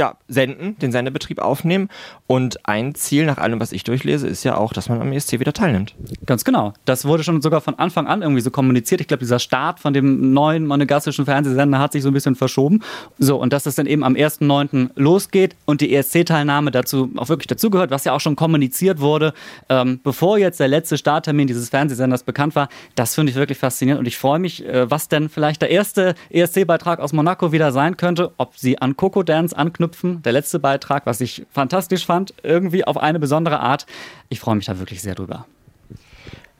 ja, 0.00 0.16
senden, 0.28 0.78
den 0.78 0.92
Sendebetrieb 0.92 1.40
aufnehmen. 1.40 1.90
Und 2.26 2.66
ein 2.66 2.94
Ziel 2.94 3.26
nach 3.26 3.36
allem, 3.36 3.60
was 3.60 3.70
ich 3.70 3.84
durchlese, 3.84 4.26
ist 4.26 4.44
ja 4.44 4.56
auch, 4.56 4.72
dass 4.72 4.88
man 4.88 4.98
am 5.02 5.12
ESC 5.12 5.40
wieder 5.40 5.52
teilnimmt. 5.52 5.94
Ganz 6.24 6.42
genau. 6.44 6.72
Das 6.86 7.04
wurde 7.04 7.22
schon 7.22 7.42
sogar 7.42 7.60
von 7.60 7.78
Anfang 7.78 8.06
an 8.06 8.22
irgendwie 8.22 8.40
so 8.40 8.50
kommuniziert. 8.50 9.02
Ich 9.02 9.08
glaube, 9.08 9.20
dieser 9.20 9.38
Start 9.38 9.78
von 9.78 9.92
dem 9.92 10.32
neuen 10.32 10.66
monegassischen 10.66 11.26
Fernsehsender 11.26 11.78
hat 11.78 11.92
sich 11.92 12.02
so 12.02 12.08
ein 12.08 12.14
bisschen 12.14 12.34
verschoben. 12.34 12.80
So, 13.18 13.36
und 13.36 13.52
dass 13.52 13.66
es 13.66 13.74
dann 13.74 13.84
eben 13.84 14.02
am 14.02 14.14
1.9. 14.14 14.90
losgeht 14.94 15.54
und 15.66 15.82
die 15.82 15.94
ESC-Teilnahme 15.94 16.70
dazu 16.70 17.10
auch 17.16 17.28
wirklich 17.28 17.48
dazugehört, 17.48 17.90
was 17.90 18.04
ja 18.04 18.14
auch 18.14 18.20
schon 18.20 18.36
kommuniziert 18.36 19.00
wurde, 19.00 19.34
ähm, 19.68 20.00
bevor 20.02 20.38
jetzt 20.38 20.60
der 20.60 20.68
letzte 20.68 20.96
Starttermin 20.96 21.46
dieses 21.46 21.68
Fernsehsenders 21.68 22.22
bekannt 22.22 22.54
war. 22.54 22.70
Das 22.94 23.14
finde 23.14 23.32
ich 23.32 23.36
wirklich 23.36 23.58
faszinierend. 23.58 24.00
Und 24.00 24.06
ich 24.06 24.16
freue 24.16 24.38
mich, 24.38 24.64
äh, 24.64 24.90
was 24.90 25.08
denn 25.08 25.28
vielleicht 25.28 25.60
der 25.60 25.70
erste 25.70 26.14
ESC-Beitrag 26.30 27.00
aus 27.00 27.12
Monaco 27.12 27.52
wieder 27.52 27.70
sein 27.70 27.98
könnte, 27.98 28.32
ob 28.38 28.56
sie 28.56 28.78
an 28.78 28.96
Coco 28.96 29.22
Dance 29.22 29.54
anknüpfen 29.54 29.89
anknüpfen. 29.90 30.22
Der 30.22 30.32
letzte 30.32 30.58
Beitrag, 30.58 31.06
was 31.06 31.20
ich 31.20 31.46
fantastisch 31.50 32.06
fand, 32.06 32.34
irgendwie 32.42 32.84
auf 32.84 32.96
eine 32.96 33.18
besondere 33.18 33.60
Art. 33.60 33.86
Ich 34.28 34.40
freue 34.40 34.56
mich 34.56 34.66
da 34.66 34.78
wirklich 34.78 35.02
sehr 35.02 35.14
drüber. 35.14 35.46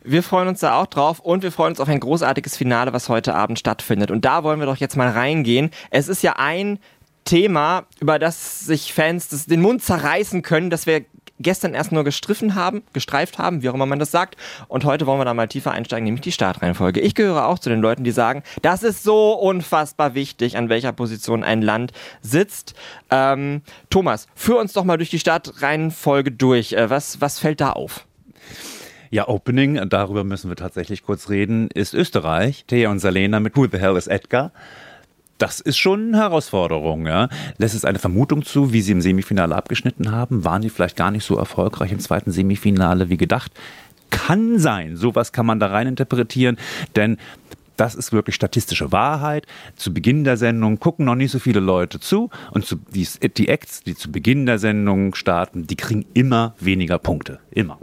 Wir 0.03 0.23
freuen 0.23 0.49
uns 0.49 0.61
da 0.61 0.81
auch 0.81 0.87
drauf 0.87 1.21
und 1.21 1.43
wir 1.43 1.53
freuen 1.53 1.73
uns 1.73 1.81
auf 1.81 1.89
ein 1.89 2.01
großartiges 2.01 2.57
Finale, 2.57 2.93
was 2.93 3.09
heute 3.09 3.35
Abend 3.35 3.59
stattfindet. 3.59 4.11
Und 4.11 4.25
da 4.25 4.43
wollen 4.45 4.59
wir 4.59 4.67
doch 4.67 4.79
jetzt 4.79 4.97
mal 4.97 5.11
reingehen. 5.11 5.71
Es 5.91 6.09
ist 6.09 6.23
ja 6.23 6.37
ein 6.37 6.79
Thema, 7.27 7.85
über 8.01 8.19
das 8.19 8.61
sich 8.61 8.95
Fans 8.95 9.29
das 9.29 9.45
den 9.45 9.61
Mund 9.61 9.83
zerreißen 9.83 10.41
können, 10.41 10.71
dass 10.71 10.87
wir 10.87 11.05
gestern 11.41 11.75
erst 11.75 11.93
nur 11.93 12.05
gestriffen 12.05 12.55
haben, 12.55 12.83
gestreift 12.93 13.39
haben, 13.39 13.63
wie 13.63 13.69
auch 13.69 13.75
immer 13.75 13.87
man 13.87 13.99
das 13.99 14.11
sagt. 14.11 14.37
Und 14.69 14.85
heute 14.85 15.07
wollen 15.07 15.19
wir 15.19 15.25
da 15.25 15.35
mal 15.35 15.49
tiefer 15.49 15.73
einsteigen, 15.73 16.05
nämlich 16.05 16.23
die 16.23 16.33
Startreihenfolge. 16.33 17.01
Ich 17.01 17.15
gehöre 17.15 17.47
auch 17.47 17.59
zu 17.59 17.69
den 17.69 17.81
Leuten, 17.81 18.05
die 18.05 18.13
sagen, 18.13 18.43
das 18.63 18.83
ist 18.83 19.03
so 19.03 19.33
unfassbar 19.33 20.15
wichtig, 20.15 20.57
an 20.57 20.69
welcher 20.69 20.93
Position 20.93 21.43
ein 21.43 21.63
Land 21.63 21.93
sitzt. 22.21 22.75
Ähm, 23.11 23.63
Thomas, 23.89 24.29
führ 24.35 24.59
uns 24.59 24.73
doch 24.73 24.85
mal 24.85 24.97
durch 24.97 25.11
die 25.11 25.19
Startreihenfolge 25.19 26.31
durch. 26.31 26.73
Äh, 26.75 26.91
was, 26.91 27.21
was 27.21 27.39
fällt 27.39 27.61
da 27.61 27.73
auf? 27.73 28.07
Ja, 29.13 29.27
Opening, 29.27 29.89
darüber 29.89 30.23
müssen 30.23 30.51
wir 30.51 30.57
tatsächlich 30.57 31.03
kurz 31.03 31.29
reden, 31.29 31.69
ist 31.75 31.95
Österreich. 31.95 32.65
Thea 32.67 32.91
und 32.91 33.01
Salena 33.01 33.41
mit 33.41 33.57
Who 33.57 33.67
the 33.71 33.79
Hell 33.79 33.97
is 33.97 34.07
Edgar? 34.07 34.53
Das 35.41 35.59
ist 35.61 35.79
schon 35.79 36.09
eine 36.09 36.19
Herausforderung. 36.19 37.07
Ja. 37.07 37.29
Lässt 37.59 37.75
es 37.75 37.85
eine 37.85 37.99
Vermutung 37.99 38.45
zu, 38.45 38.73
wie 38.73 38.83
sie 38.83 38.93
im 38.93 39.01
Semifinale 39.01 39.57
abgeschnitten 39.57 40.13
haben? 40.13 40.45
Waren 40.45 40.63
die 40.63 40.71
vielleicht 40.71 40.97
gar 40.97 41.11
nicht 41.11 41.25
so 41.25 41.37
erfolgreich 41.37 41.93
im 41.93 41.99
zweiten 41.99 42.31
Semifinale 42.31 43.09
wie 43.09 43.17
gedacht? 43.17 43.53
Kann 44.11 44.59
sein. 44.59 44.97
Sowas 44.97 45.33
kann 45.33 45.47
man 45.47 45.59
da 45.59 45.69
rein 45.69 45.87
interpretieren, 45.87 46.59
denn 46.95 47.17
das 47.77 47.95
ist 47.95 48.13
wirklich 48.13 48.37
statistische 48.37 48.93
Wahrheit. 48.93 49.47
Zu 49.77 49.95
Beginn 49.95 50.25
der 50.25 50.37
Sendung 50.37 50.79
gucken 50.79 51.07
noch 51.07 51.15
nicht 51.15 51.31
so 51.31 51.39
viele 51.39 51.61
Leute 51.61 51.99
zu 51.99 52.29
und 52.51 52.67
zu, 52.67 52.77
die, 52.77 53.09
die 53.37 53.49
Acts, 53.49 53.83
die 53.83 53.95
zu 53.95 54.13
Beginn 54.13 54.45
der 54.45 54.59
Sendung 54.59 55.15
starten, 55.15 55.67
die 55.67 55.77
kriegen 55.77 56.05
immer 56.13 56.55
weniger 56.61 56.99
Punkte. 56.99 57.39
Immer. 57.51 57.79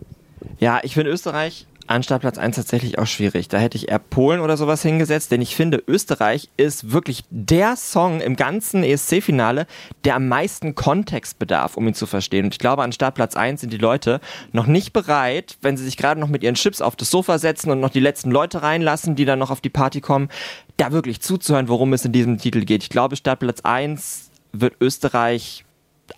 Ja, 0.59 0.79
ich 0.83 0.93
finde 0.93 1.11
Österreich 1.11 1.65
Anstatt 1.87 2.19
Platz 2.19 2.37
1 2.37 2.57
tatsächlich 2.57 2.99
auch 2.99 3.07
schwierig. 3.07 3.47
Da 3.47 3.57
hätte 3.57 3.77
ich 3.77 3.87
eher 3.87 3.99
Polen 3.99 4.41
oder 4.41 4.57
sowas 4.57 4.81
hingesetzt, 4.81 5.31
denn 5.31 5.41
ich 5.41 5.55
finde, 5.55 5.81
Österreich 5.87 6.49
ist 6.57 6.91
wirklich 6.91 7.23
der 7.29 7.77
Song 7.77 8.19
im 8.19 8.35
ganzen 8.35 8.83
ESC-Finale, 8.83 9.67
der 10.03 10.15
am 10.15 10.27
meisten 10.27 10.75
Kontext 10.75 11.39
bedarf, 11.39 11.77
um 11.77 11.87
ihn 11.87 11.93
zu 11.93 12.05
verstehen. 12.05 12.45
Und 12.45 12.53
ich 12.53 12.59
glaube, 12.59 12.83
an 12.83 12.91
Startplatz 12.91 13.37
1 13.37 13.61
sind 13.61 13.71
die 13.71 13.77
Leute 13.77 14.19
noch 14.51 14.67
nicht 14.67 14.91
bereit, 14.91 15.57
wenn 15.61 15.77
sie 15.77 15.85
sich 15.85 15.95
gerade 15.95 16.19
noch 16.19 16.27
mit 16.27 16.43
ihren 16.43 16.55
Chips 16.55 16.81
auf 16.81 16.97
das 16.97 17.09
Sofa 17.09 17.39
setzen 17.39 17.71
und 17.71 17.79
noch 17.79 17.89
die 17.89 18.01
letzten 18.01 18.31
Leute 18.31 18.63
reinlassen, 18.63 19.15
die 19.15 19.25
dann 19.25 19.39
noch 19.39 19.49
auf 19.49 19.61
die 19.61 19.69
Party 19.69 20.01
kommen, 20.01 20.27
da 20.75 20.91
wirklich 20.91 21.21
zuzuhören, 21.21 21.69
worum 21.69 21.93
es 21.93 22.03
in 22.03 22.11
diesem 22.11 22.37
Titel 22.37 22.65
geht. 22.65 22.83
Ich 22.83 22.89
glaube, 22.89 23.15
Startplatz 23.15 23.61
1 23.61 24.29
wird 24.51 24.75
Österreich 24.81 25.63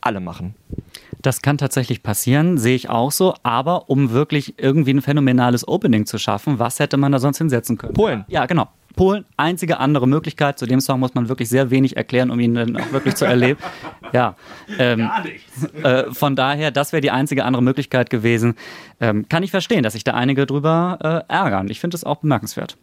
alle 0.02 0.20
machen. 0.20 0.56
Das 1.22 1.42
kann 1.42 1.58
tatsächlich 1.58 2.02
passieren, 2.02 2.58
sehe 2.58 2.76
ich 2.76 2.90
auch 2.90 3.12
so. 3.12 3.36
Aber 3.44 3.90
um 3.90 4.12
wirklich 4.12 4.56
irgendwie 4.58 4.94
ein 4.94 5.02
phänomenales 5.02 5.68
Opening 5.68 6.06
zu 6.06 6.18
schaffen, 6.18 6.60
was 6.60 6.80
hätte 6.80 6.98
man 6.98 7.12
da 7.12 7.20
sonst 7.20 7.40
hinsetzen 7.40 7.78
können? 7.78 7.94
Polen. 7.94 8.26
Ja, 8.30 8.46
genau. 8.46 8.70
Polen, 8.96 9.26
einzige 9.38 9.80
andere 9.80 10.08
Möglichkeit. 10.08 10.58
Zu 10.60 10.66
dem 10.66 10.82
Song 10.82 11.00
muss 11.00 11.14
man 11.14 11.30
wirklich 11.30 11.50
sehr 11.50 11.70
wenig 11.72 11.96
erklären, 11.98 12.32
um 12.32 12.40
ihn 12.40 12.56
dann 12.56 12.76
auch 12.76 12.92
wirklich 12.92 13.16
zu 13.16 13.26
erleben. 13.26 13.60
Ja, 14.12 14.36
ähm, 14.80 15.08
äh, 15.84 16.06
von 16.12 16.36
daher, 16.36 16.72
das 16.72 16.94
wäre 16.94 17.02
die 17.02 17.12
einzige 17.12 17.46
andere 17.46 17.62
Möglichkeit 17.62 18.10
gewesen. 18.10 18.56
Ähm, 19.00 19.30
kann 19.30 19.44
ich 19.44 19.52
verstehen, 19.52 19.84
dass 19.84 19.94
sich 19.94 20.04
da 20.04 20.16
einige 20.16 20.48
drüber 20.48 21.26
äh, 21.30 21.32
ärgern. 21.32 21.70
Ich 21.70 21.80
finde 21.80 21.96
es 21.96 22.04
auch 22.04 22.16
bemerkenswert. 22.16 22.76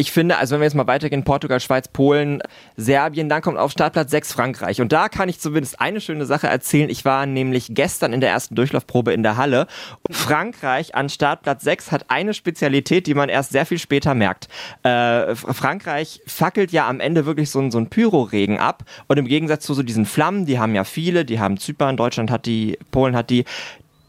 Ich 0.00 0.12
finde, 0.12 0.36
also 0.36 0.54
wenn 0.54 0.60
wir 0.60 0.66
jetzt 0.66 0.76
mal 0.76 0.86
weitergehen, 0.86 1.24
Portugal, 1.24 1.58
Schweiz, 1.58 1.88
Polen, 1.88 2.40
Serbien, 2.76 3.28
dann 3.28 3.42
kommt 3.42 3.58
auf 3.58 3.72
Startplatz 3.72 4.12
6 4.12 4.32
Frankreich. 4.32 4.80
Und 4.80 4.92
da 4.92 5.08
kann 5.08 5.28
ich 5.28 5.40
zumindest 5.40 5.80
eine 5.80 6.00
schöne 6.00 6.24
Sache 6.24 6.46
erzählen. 6.46 6.88
Ich 6.88 7.04
war 7.04 7.26
nämlich 7.26 7.66
gestern 7.70 8.12
in 8.12 8.20
der 8.20 8.30
ersten 8.30 8.54
Durchlaufprobe 8.54 9.12
in 9.12 9.24
der 9.24 9.36
Halle. 9.36 9.66
Und 10.06 10.14
Frankreich 10.14 10.94
an 10.94 11.08
Startplatz 11.08 11.64
6 11.64 11.90
hat 11.90 12.04
eine 12.10 12.32
Spezialität, 12.32 13.08
die 13.08 13.14
man 13.14 13.28
erst 13.28 13.50
sehr 13.50 13.66
viel 13.66 13.80
später 13.80 14.14
merkt. 14.14 14.46
Äh, 14.84 15.34
Frankreich 15.34 16.22
fackelt 16.28 16.70
ja 16.70 16.88
am 16.88 17.00
Ende 17.00 17.26
wirklich 17.26 17.50
so, 17.50 17.68
so 17.68 17.78
ein 17.78 17.90
Pyroregen 17.90 18.56
ab. 18.58 18.84
Und 19.08 19.18
im 19.18 19.26
Gegensatz 19.26 19.66
zu 19.66 19.74
so 19.74 19.82
diesen 19.82 20.06
Flammen, 20.06 20.46
die 20.46 20.60
haben 20.60 20.76
ja 20.76 20.84
viele, 20.84 21.24
die 21.24 21.40
haben 21.40 21.58
Zypern, 21.58 21.96
Deutschland 21.96 22.30
hat 22.30 22.46
die, 22.46 22.78
Polen 22.92 23.16
hat 23.16 23.30
die, 23.30 23.44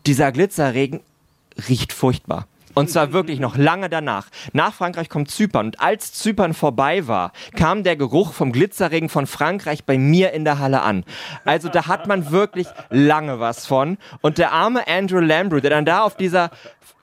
dieser 0.06 0.32
Glitzerregen 0.32 1.00
riecht 1.68 1.94
furchtbar. 1.94 2.46
Und 2.76 2.90
zwar 2.90 3.14
wirklich 3.14 3.40
noch 3.40 3.58
lange 3.58 3.90
danach. 3.90 4.28
Nach 4.54 4.74
Frankreich 4.74 5.10
kommt 5.10 5.32
Zypern. 5.32 5.68
Und 5.68 5.80
als 5.80 6.14
Zypern 6.14 6.54
vorbei 6.54 7.08
war, 7.08 7.32
kam 7.56 7.84
der 7.84 7.96
Geruch 7.96 8.34
vom 8.34 8.52
Glitzerregen 8.52 9.10
von 9.10 9.28
Frankreich 9.28 9.84
bei 9.84 9.98
mir 9.98 10.32
in 10.34 10.46
der 10.46 10.60
Halle 10.60 10.82
an. 10.82 11.04
Also 11.46 11.70
da 11.70 11.88
hat 11.88 12.08
man 12.08 12.32
wirklich 12.32 12.68
lange 12.90 13.40
was 13.40 13.66
von. 13.66 13.98
Und 14.22 14.38
der 14.38 14.52
arme 14.52 14.88
Andrew 14.88 15.20
Lambrew, 15.20 15.60
der 15.60 15.72
dann 15.72 15.86
da 15.86 16.04
auf 16.04 16.16
dieser 16.16 16.52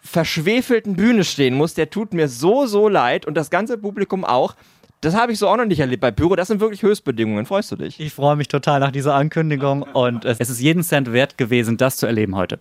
verschwefelten 0.01 0.95
Bühne 0.97 1.25
stehen 1.25 1.55
muss, 1.55 1.75
der 1.75 1.91
tut 1.91 2.15
mir 2.15 2.29
so, 2.29 2.67
so 2.67 2.89
leid. 2.89 3.27
Und 3.27 3.35
das 3.37 3.51
ganze 3.51 3.77
Publikum 3.79 4.25
auch. 4.25 4.55
Das 5.03 5.15
habe 5.15 5.33
ich 5.33 5.39
so 5.39 5.49
auch 5.49 5.57
noch 5.57 5.67
nicht 5.67 5.81
erlebt 5.81 6.01
bei 6.01 6.11
Pyro. 6.11 6.37
Das 6.37 6.49
sind 6.49 6.61
wirklich 6.61 6.83
Höchstbedingungen. 6.83 7.45
Freust 7.45 7.71
du 7.71 7.77
dich? 7.77 8.01
Ich 8.01 8.15
freue 8.15 8.37
mich 8.37 8.49
total 8.49 8.81
nach 8.81 8.93
dieser 8.93 9.15
Ankündigung 9.15 9.83
und 9.83 10.25
es 10.25 10.41
ist 10.41 10.61
jeden 10.61 10.83
Cent 10.83 11.13
wert 11.13 11.37
gewesen, 11.37 11.77
das 11.77 11.99
zu 11.99 12.07
erleben 12.07 12.35
heute. 12.35 12.59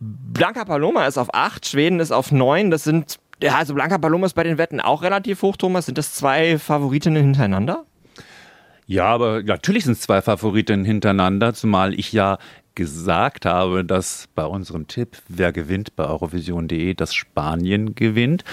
Blanca 0.00 0.64
Paloma 0.64 1.06
ist 1.06 1.18
auf 1.18 1.34
8, 1.34 1.66
Schweden 1.66 2.00
ist 2.00 2.12
auf 2.12 2.30
9. 2.30 2.70
Das 2.70 2.84
sind, 2.84 3.18
ja, 3.42 3.56
also 3.56 3.74
Blanca 3.74 3.98
Paloma 3.98 4.26
ist 4.26 4.34
bei 4.34 4.44
den 4.44 4.58
Wetten 4.58 4.80
auch 4.80 5.02
relativ 5.02 5.42
hoch, 5.42 5.56
Thomas. 5.56 5.86
Sind 5.86 5.98
das 5.98 6.14
zwei 6.14 6.58
Favoritinnen 6.58 7.22
hintereinander? 7.22 7.84
Ja, 8.86 9.06
aber 9.06 9.42
natürlich 9.42 9.84
sind 9.84 9.94
es 9.94 10.00
zwei 10.00 10.22
Favoritinnen 10.22 10.84
hintereinander, 10.84 11.52
zumal 11.52 11.92
ich 11.92 12.12
ja 12.12 12.38
gesagt 12.78 13.44
habe, 13.44 13.84
dass 13.84 14.28
bei 14.36 14.44
unserem 14.44 14.86
Tipp, 14.86 15.18
wer 15.26 15.52
gewinnt 15.52 15.96
bei 15.96 16.04
Eurovision.de, 16.04 16.94
dass 16.94 17.12
Spanien 17.12 17.96
gewinnt. 17.96 18.44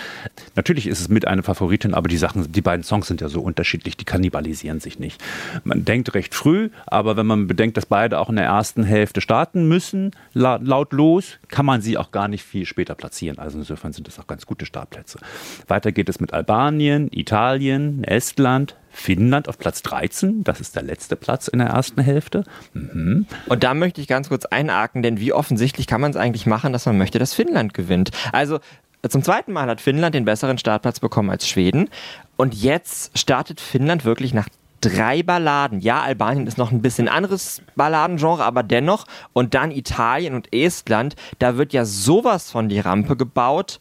Natürlich 0.55 0.87
ist 0.87 0.99
es 0.99 1.09
mit 1.09 1.27
einer 1.27 1.43
Favoritin, 1.43 1.93
aber 1.93 2.07
die 2.07 2.17
Sachen, 2.17 2.51
die 2.51 2.61
beiden 2.61 2.83
Songs 2.83 3.07
sind 3.07 3.21
ja 3.21 3.29
so 3.29 3.39
unterschiedlich, 3.39 3.95
die 3.97 4.03
kannibalisieren 4.03 4.79
sich 4.79 4.97
nicht. 4.97 5.23
Man 5.63 5.85
denkt 5.85 6.15
recht 6.15 6.33
früh, 6.33 6.71
aber 6.87 7.17
wenn 7.17 7.27
man 7.27 7.45
bedenkt, 7.45 7.77
dass 7.77 7.85
beide 7.85 8.19
auch 8.19 8.29
in 8.29 8.35
der 8.35 8.45
ersten 8.45 8.83
Hälfte 8.83 9.21
starten 9.21 9.67
müssen, 9.67 10.09
laut 10.33 10.91
los, 10.91 11.37
kann 11.47 11.67
man 11.67 11.81
sie 11.81 11.99
auch 11.99 12.11
gar 12.11 12.27
nicht 12.27 12.43
viel 12.43 12.65
später 12.65 12.95
platzieren. 12.95 13.37
Also 13.37 13.59
insofern 13.59 13.93
sind 13.93 14.07
das 14.07 14.19
auch 14.19 14.25
ganz 14.25 14.47
gute 14.47 14.65
Startplätze. 14.65 15.19
Weiter 15.67 15.91
geht 15.91 16.09
es 16.09 16.19
mit 16.19 16.33
Albanien, 16.33 17.09
Italien, 17.11 18.03
Estland, 18.03 18.75
Finnland 18.95 19.49
auf 19.49 19.57
Platz 19.57 19.81
13. 19.83 20.43
Das 20.43 20.61
ist 20.61 20.75
der 20.75 20.83
letzte 20.83 21.15
Platz 21.15 21.47
in 21.47 21.59
der 21.59 21.67
ersten 21.67 22.01
Hälfte. 22.01 22.43
Mhm. 22.73 23.27
Und 23.47 23.63
da 23.63 23.73
möchte 23.73 24.01
ich 24.01 24.07
ganz 24.07 24.29
kurz 24.29 24.45
einhaken, 24.45 25.03
denn 25.03 25.19
wie 25.19 25.33
offensichtlich 25.33 25.85
kann 25.85 26.01
man 26.01 26.11
es 26.11 26.17
eigentlich 26.17 26.45
machen, 26.45 26.73
dass 26.73 26.85
man 26.85 26.97
möchte, 26.97 27.19
dass 27.19 27.33
Finnland 27.33 27.73
gewinnt? 27.73 28.11
Also 28.31 28.59
zum 29.07 29.21
zweiten 29.21 29.51
Mal 29.51 29.67
hat 29.67 29.81
Finnland 29.81 30.15
den 30.15 30.25
besseren 30.25 30.57
Startplatz 30.57 30.99
bekommen 30.99 31.29
als 31.29 31.47
Schweden. 31.47 31.89
Und 32.37 32.55
jetzt 32.55 33.17
startet 33.17 33.59
Finnland 33.61 34.05
wirklich 34.05 34.33
nach 34.33 34.47
drei 34.81 35.23
Balladen. 35.23 35.81
Ja, 35.81 36.01
Albanien 36.01 36.47
ist 36.47 36.57
noch 36.57 36.71
ein 36.71 36.81
bisschen 36.81 37.07
anderes 37.07 37.61
Balladengenre, 37.75 38.43
aber 38.43 38.63
dennoch. 38.63 39.05
Und 39.33 39.53
dann 39.53 39.71
Italien 39.71 40.33
und 40.33 40.53
Estland. 40.53 41.15
Da 41.39 41.57
wird 41.57 41.73
ja 41.73 41.85
sowas 41.85 42.49
von 42.49 42.69
die 42.69 42.79
Rampe 42.79 43.15
gebaut. 43.17 43.79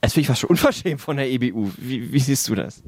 Es 0.00 0.12
finde 0.12 0.22
ich 0.22 0.26
fast 0.28 0.40
schon 0.40 0.50
unverschämt 0.50 1.00
von 1.00 1.16
der 1.16 1.28
EBU. 1.28 1.70
Wie, 1.76 2.12
wie 2.12 2.20
siehst 2.20 2.48
du 2.48 2.54
das? 2.54 2.82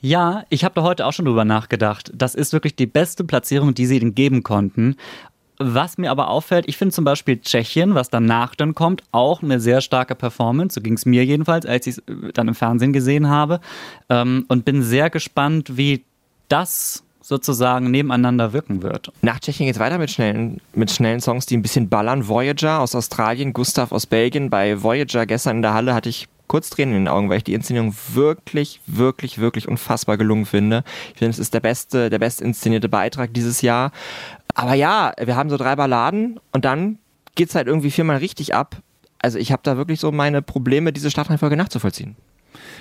Ja, 0.00 0.44
ich 0.48 0.64
habe 0.64 0.74
da 0.76 0.82
heute 0.82 1.06
auch 1.06 1.12
schon 1.12 1.24
drüber 1.24 1.44
nachgedacht. 1.44 2.12
Das 2.14 2.34
ist 2.34 2.52
wirklich 2.52 2.76
die 2.76 2.86
beste 2.86 3.24
Platzierung, 3.24 3.74
die 3.74 3.86
sie 3.86 3.98
ihnen 3.98 4.14
geben 4.14 4.42
konnten. 4.42 4.96
Was 5.60 5.98
mir 5.98 6.12
aber 6.12 6.28
auffällt, 6.28 6.66
ich 6.68 6.76
finde 6.76 6.94
zum 6.94 7.04
Beispiel 7.04 7.40
Tschechien, 7.40 7.96
was 7.96 8.10
danach 8.10 8.54
dann 8.54 8.76
kommt, 8.76 9.02
auch 9.10 9.42
eine 9.42 9.58
sehr 9.58 9.80
starke 9.80 10.14
Performance. 10.14 10.74
So 10.74 10.80
ging 10.80 10.94
es 10.94 11.04
mir 11.04 11.24
jedenfalls, 11.24 11.66
als 11.66 11.88
ich 11.88 11.98
es 11.98 11.98
äh, 11.98 12.32
dann 12.32 12.46
im 12.46 12.54
Fernsehen 12.54 12.92
gesehen 12.92 13.28
habe. 13.28 13.60
Ähm, 14.08 14.44
und 14.46 14.64
bin 14.64 14.82
sehr 14.84 15.10
gespannt, 15.10 15.76
wie 15.76 16.04
das 16.48 17.02
sozusagen 17.20 17.90
nebeneinander 17.90 18.52
wirken 18.52 18.82
wird. 18.82 19.12
Nach 19.20 19.40
Tschechien 19.40 19.66
geht 19.66 19.74
es 19.74 19.80
weiter 19.80 19.98
mit 19.98 20.10
schnellen, 20.10 20.60
mit 20.74 20.92
schnellen 20.92 21.20
Songs, 21.20 21.44
die 21.44 21.56
ein 21.56 21.62
bisschen 21.62 21.88
ballern. 21.88 22.28
Voyager 22.28 22.80
aus 22.80 22.94
Australien, 22.94 23.52
Gustav 23.52 23.90
aus 23.90 24.06
Belgien. 24.06 24.50
Bei 24.50 24.80
Voyager 24.80 25.26
gestern 25.26 25.56
in 25.56 25.62
der 25.62 25.74
Halle 25.74 25.92
hatte 25.92 26.08
ich 26.08 26.28
kurz 26.48 26.70
Tränen 26.70 26.94
in 26.94 27.04
den 27.04 27.08
Augen, 27.08 27.30
weil 27.30 27.38
ich 27.38 27.44
die 27.44 27.54
Inszenierung 27.54 27.94
wirklich, 28.12 28.80
wirklich, 28.86 29.38
wirklich 29.38 29.68
unfassbar 29.68 30.16
gelungen 30.16 30.46
finde. 30.46 30.82
Ich 31.12 31.18
finde, 31.18 31.30
es 31.30 31.38
ist 31.38 31.54
der 31.54 31.60
beste, 31.60 32.10
der 32.10 32.18
best 32.18 32.40
inszenierte 32.40 32.88
Beitrag 32.88 33.32
dieses 33.32 33.62
Jahr. 33.62 33.92
Aber 34.54 34.74
ja, 34.74 35.12
wir 35.22 35.36
haben 35.36 35.50
so 35.50 35.56
drei 35.56 35.76
Balladen 35.76 36.40
und 36.52 36.64
dann 36.64 36.98
geht 37.36 37.50
es 37.50 37.54
halt 37.54 37.68
irgendwie 37.68 37.90
viermal 37.90 38.16
richtig 38.16 38.54
ab. 38.54 38.76
Also 39.20 39.38
ich 39.38 39.52
habe 39.52 39.62
da 39.64 39.76
wirklich 39.76 40.00
so 40.00 40.10
meine 40.10 40.42
Probleme, 40.42 40.92
diese 40.92 41.10
Startreihenfolge 41.10 41.56
nachzuvollziehen. 41.56 42.16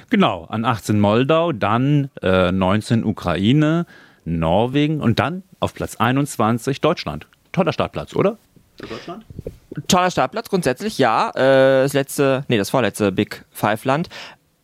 Genau, 0.09 0.45
an 0.45 0.65
18 0.65 0.99
Moldau, 0.99 1.51
dann 1.51 2.09
äh, 2.21 2.51
19 2.51 3.03
Ukraine, 3.03 3.85
Norwegen 4.25 5.01
und 5.01 5.19
dann 5.19 5.43
auf 5.59 5.73
Platz 5.73 5.97
21 5.97 6.81
Deutschland. 6.81 7.27
Toller 7.51 7.73
Startplatz, 7.73 8.15
oder? 8.15 8.37
Für 8.79 8.87
Deutschland? 8.87 9.25
Toller 9.87 10.11
Startplatz 10.11 10.49
grundsätzlich, 10.49 10.97
ja. 10.97 11.29
Äh, 11.31 11.83
das 11.83 11.93
letzte, 11.93 12.45
nee, 12.47 12.57
das 12.57 12.69
vorletzte 12.69 13.11
Big 13.11 13.45
Five 13.51 13.85
Land. 13.85 14.09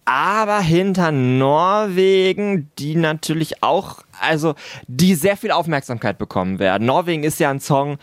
Aber 0.05 0.59
hinter 0.59 1.11
Norwegen, 1.11 2.69
die 2.77 2.95
natürlich 2.95 3.63
auch, 3.63 3.99
also 4.19 4.55
die 4.87 5.15
sehr 5.15 5.37
viel 5.37 5.51
Aufmerksamkeit 5.51 6.17
bekommen 6.17 6.59
werden. 6.59 6.85
Norwegen 6.85 7.23
ist 7.23 7.39
ja 7.39 7.49
ein 7.49 7.61
Song, 7.61 7.97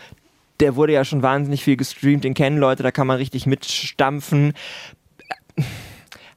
der 0.59 0.75
wurde 0.75 0.93
ja 0.93 1.05
schon 1.05 1.21
wahnsinnig 1.21 1.63
viel 1.63 1.77
gestreamt, 1.77 2.23
den 2.23 2.33
kennen 2.33 2.57
Leute, 2.57 2.81
da 2.81 2.91
kann 2.91 3.07
man 3.07 3.17
richtig 3.17 3.45
mitstampfen. 3.45 4.53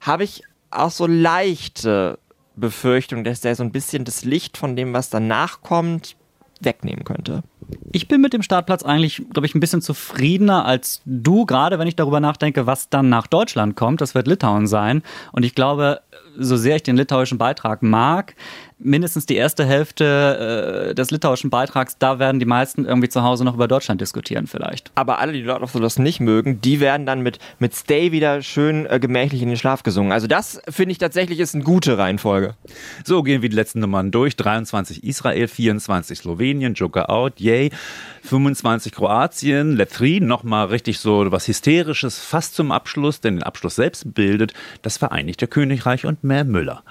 Habe 0.01 0.23
ich 0.23 0.43
auch 0.69 0.91
so 0.91 1.07
leichte 1.07 2.19
Befürchtung, 2.55 3.23
dass 3.23 3.41
der 3.41 3.55
so 3.55 3.63
ein 3.63 3.71
bisschen 3.71 4.05
das 4.05 4.23
Licht 4.23 4.57
von 4.57 4.75
dem, 4.75 4.93
was 4.93 5.09
danach 5.09 5.61
kommt, 5.61 6.15
wegnehmen 6.61 7.03
könnte. 7.03 7.43
Ich 7.91 8.07
bin 8.07 8.21
mit 8.21 8.33
dem 8.33 8.41
Startplatz 8.41 8.83
eigentlich, 8.83 9.23
glaube 9.31 9.47
ich, 9.47 9.55
ein 9.55 9.59
bisschen 9.59 9.81
zufriedener 9.81 10.65
als 10.65 11.01
du, 11.05 11.45
gerade 11.45 11.79
wenn 11.79 11.87
ich 11.87 11.95
darüber 11.95 12.19
nachdenke, 12.19 12.65
was 12.65 12.89
dann 12.89 13.09
nach 13.09 13.27
Deutschland 13.27 13.75
kommt. 13.75 14.01
Das 14.01 14.15
wird 14.15 14.27
Litauen 14.27 14.67
sein. 14.67 15.01
Und 15.31 15.43
ich 15.43 15.55
glaube, 15.55 16.01
so 16.37 16.57
sehr 16.57 16.77
ich 16.77 16.83
den 16.83 16.97
litauischen 16.97 17.37
Beitrag 17.37 17.83
mag, 17.83 18.35
mindestens 18.77 19.25
die 19.25 19.35
erste 19.35 19.65
Hälfte 19.65 20.89
äh, 20.89 20.95
des 20.95 21.11
litauischen 21.11 21.49
Beitrags, 21.49 21.97
da 21.97 22.19
werden 22.19 22.39
die 22.39 22.45
meisten 22.45 22.85
irgendwie 22.85 23.09
zu 23.09 23.23
Hause 23.23 23.45
noch 23.45 23.55
über 23.55 23.67
Deutschland 23.67 24.01
diskutieren 24.01 24.47
vielleicht. 24.47 24.91
Aber 24.95 25.19
alle, 25.19 25.31
die 25.33 25.41
Lord 25.41 25.61
of 25.61 25.71
the 25.71 25.79
Lost 25.79 25.99
nicht 25.99 26.19
mögen, 26.19 26.59
die 26.61 26.79
werden 26.79 27.05
dann 27.05 27.21
mit, 27.21 27.39
mit 27.59 27.73
Stay 27.73 28.11
wieder 28.11 28.41
schön 28.41 28.85
äh, 28.85 28.99
gemächlich 28.99 29.41
in 29.41 29.47
den 29.47 29.57
Schlaf 29.57 29.83
gesungen. 29.83 30.11
Also 30.11 30.27
das 30.27 30.61
finde 30.69 30.91
ich 30.91 30.97
tatsächlich 30.97 31.39
ist 31.39 31.55
eine 31.55 31.63
gute 31.63 31.97
Reihenfolge. 31.97 32.55
So 33.03 33.23
gehen 33.23 33.41
wir 33.41 33.49
die 33.49 33.55
letzten 33.55 33.79
Nummern 33.79 34.11
durch. 34.11 34.35
23 34.35 35.03
Israel, 35.03 35.47
24 35.47 36.19
Slowenien, 36.19 36.73
Joker 36.73 37.09
out, 37.09 37.39
yay. 37.39 37.71
25 38.23 38.91
Kroatien, 38.91 39.75
Letri, 39.75 40.19
nochmal 40.19 40.67
richtig 40.67 40.99
so 40.99 41.31
was 41.31 41.47
Hysterisches, 41.47 42.19
fast 42.19 42.55
zum 42.55 42.71
Abschluss, 42.71 43.21
denn 43.21 43.35
den 43.35 43.43
Abschluss 43.43 43.75
selbst 43.75 44.15
bildet 44.15 44.53
das 44.81 44.97
Vereinigte 44.97 45.47
Königreich 45.47 46.05
und 46.05 46.23
mehr 46.25 46.43
Müller. 46.43 46.83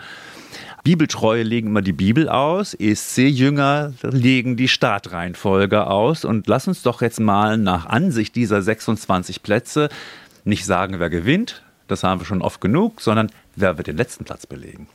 Bibeltreue 0.84 1.42
legen 1.42 1.68
immer 1.68 1.80
die 1.80 1.94
Bibel 1.94 2.28
aus, 2.28 2.74
ESC-Jünger 2.74 3.94
legen 4.02 4.56
die 4.56 4.68
Startreihenfolge 4.68 5.86
aus. 5.86 6.26
Und 6.26 6.46
lass 6.46 6.68
uns 6.68 6.82
doch 6.82 7.00
jetzt 7.00 7.20
mal 7.20 7.56
nach 7.56 7.86
Ansicht 7.86 8.36
dieser 8.36 8.60
26 8.60 9.42
Plätze 9.42 9.88
nicht 10.44 10.66
sagen, 10.66 11.00
wer 11.00 11.08
gewinnt, 11.08 11.62
das 11.88 12.04
haben 12.04 12.20
wir 12.20 12.26
schon 12.26 12.42
oft 12.42 12.60
genug, 12.60 13.00
sondern 13.00 13.30
wer 13.56 13.78
wird 13.78 13.86
den 13.86 13.96
letzten 13.96 14.24
Platz 14.24 14.46
belegen. 14.46 14.86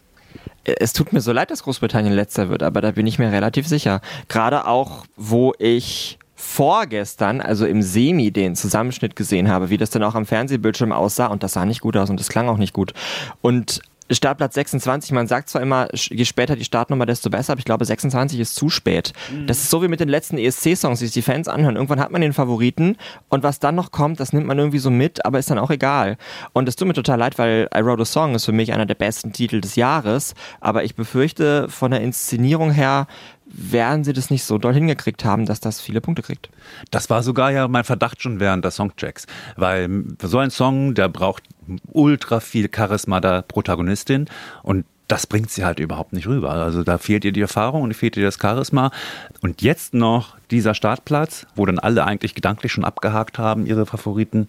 Es 0.63 0.93
tut 0.93 1.11
mir 1.11 1.21
so 1.21 1.31
leid, 1.31 1.49
dass 1.49 1.63
Großbritannien 1.63 2.13
letzter 2.13 2.49
wird, 2.49 2.61
aber 2.61 2.81
da 2.81 2.91
bin 2.91 3.07
ich 3.07 3.17
mir 3.17 3.31
relativ 3.31 3.67
sicher. 3.67 4.01
Gerade 4.27 4.67
auch, 4.67 5.05
wo 5.15 5.53
ich 5.57 6.19
vorgestern, 6.35 7.41
also 7.41 7.65
im 7.65 7.81
Semi, 7.81 8.31
den 8.31 8.55
Zusammenschnitt 8.55 9.15
gesehen 9.15 9.49
habe, 9.49 9.71
wie 9.71 9.77
das 9.77 9.89
dann 9.89 10.03
auch 10.03 10.15
am 10.15 10.27
Fernsehbildschirm 10.27 10.91
aussah 10.91 11.27
und 11.27 11.41
das 11.41 11.53
sah 11.53 11.65
nicht 11.65 11.81
gut 11.81 11.97
aus 11.97 12.11
und 12.11 12.19
das 12.19 12.29
klang 12.29 12.47
auch 12.47 12.57
nicht 12.57 12.73
gut. 12.73 12.93
Und 13.41 13.81
Startplatz 14.11 14.55
26, 14.55 15.11
man 15.11 15.27
sagt 15.27 15.49
zwar 15.49 15.61
immer, 15.61 15.87
je 15.93 16.25
später 16.25 16.55
die 16.55 16.63
Startnummer, 16.63 17.05
desto 17.05 17.29
besser, 17.29 17.53
aber 17.53 17.59
ich 17.59 17.65
glaube 17.65 17.85
26 17.85 18.39
ist 18.39 18.55
zu 18.55 18.69
spät. 18.69 19.13
Mhm. 19.31 19.47
Das 19.47 19.59
ist 19.59 19.69
so 19.69 19.81
wie 19.83 19.87
mit 19.87 19.99
den 19.99 20.09
letzten 20.09 20.37
ESC-Songs, 20.37 20.99
die 20.99 21.05
sich 21.05 21.13
die 21.13 21.21
Fans 21.21 21.47
anhören. 21.47 21.75
Irgendwann 21.75 21.99
hat 21.99 22.11
man 22.11 22.21
den 22.21 22.33
Favoriten 22.33 22.97
und 23.29 23.43
was 23.43 23.59
dann 23.59 23.75
noch 23.75 23.91
kommt, 23.91 24.19
das 24.19 24.33
nimmt 24.33 24.47
man 24.47 24.57
irgendwie 24.57 24.79
so 24.79 24.89
mit, 24.89 25.25
aber 25.25 25.39
ist 25.39 25.51
dann 25.51 25.59
auch 25.59 25.71
egal. 25.71 26.17
Und 26.53 26.67
es 26.67 26.75
tut 26.75 26.87
mir 26.87 26.93
total 26.93 27.19
leid, 27.19 27.37
weil 27.37 27.69
I 27.75 27.83
Wrote 27.83 28.01
a 28.01 28.05
Song 28.05 28.35
ist 28.35 28.45
für 28.45 28.51
mich 28.51 28.73
einer 28.73 28.85
der 28.85 28.95
besten 28.95 29.33
Titel 29.33 29.61
des 29.61 29.75
Jahres, 29.75 30.33
aber 30.59 30.83
ich 30.83 30.95
befürchte 30.95 31.69
von 31.69 31.91
der 31.91 32.01
Inszenierung 32.01 32.71
her 32.71 33.07
werden 33.51 34.03
sie 34.03 34.13
das 34.13 34.29
nicht 34.29 34.43
so 34.43 34.57
doll 34.57 34.73
hingekriegt 34.73 35.25
haben, 35.25 35.45
dass 35.45 35.59
das 35.59 35.81
viele 35.81 36.01
Punkte 36.01 36.21
kriegt. 36.21 36.49
Das 36.91 37.09
war 37.09 37.23
sogar 37.23 37.51
ja 37.51 37.67
mein 37.67 37.83
Verdacht 37.83 38.21
schon 38.21 38.39
während 38.39 38.63
der 38.63 38.71
Songchecks, 38.71 39.25
weil 39.55 40.03
so 40.21 40.37
ein 40.37 40.51
Song, 40.51 40.93
der 40.93 41.09
braucht 41.09 41.43
ultra 41.91 42.39
viel 42.39 42.69
Charisma 42.73 43.19
der 43.19 43.41
Protagonistin 43.41 44.25
und 44.63 44.85
das 45.09 45.25
bringt 45.25 45.49
sie 45.49 45.65
halt 45.65 45.79
überhaupt 45.79 46.13
nicht 46.13 46.27
rüber. 46.27 46.51
Also 46.51 46.83
da 46.83 46.99
fehlt 46.99 47.25
ihr 47.25 47.31
die 47.31 47.41
Erfahrung 47.41 47.81
und 47.81 47.93
fehlt 47.95 48.15
ihr 48.15 48.23
das 48.23 48.37
Charisma. 48.39 48.91
Und 49.41 49.63
jetzt 49.63 49.95
noch 49.95 50.37
dieser 50.51 50.75
Startplatz, 50.75 51.47
wo 51.55 51.65
dann 51.65 51.79
alle 51.79 52.05
eigentlich 52.05 52.35
gedanklich 52.35 52.71
schon 52.71 52.85
abgehakt 52.85 53.39
haben, 53.39 53.65
ihre 53.65 53.87
Favoriten. 53.87 54.47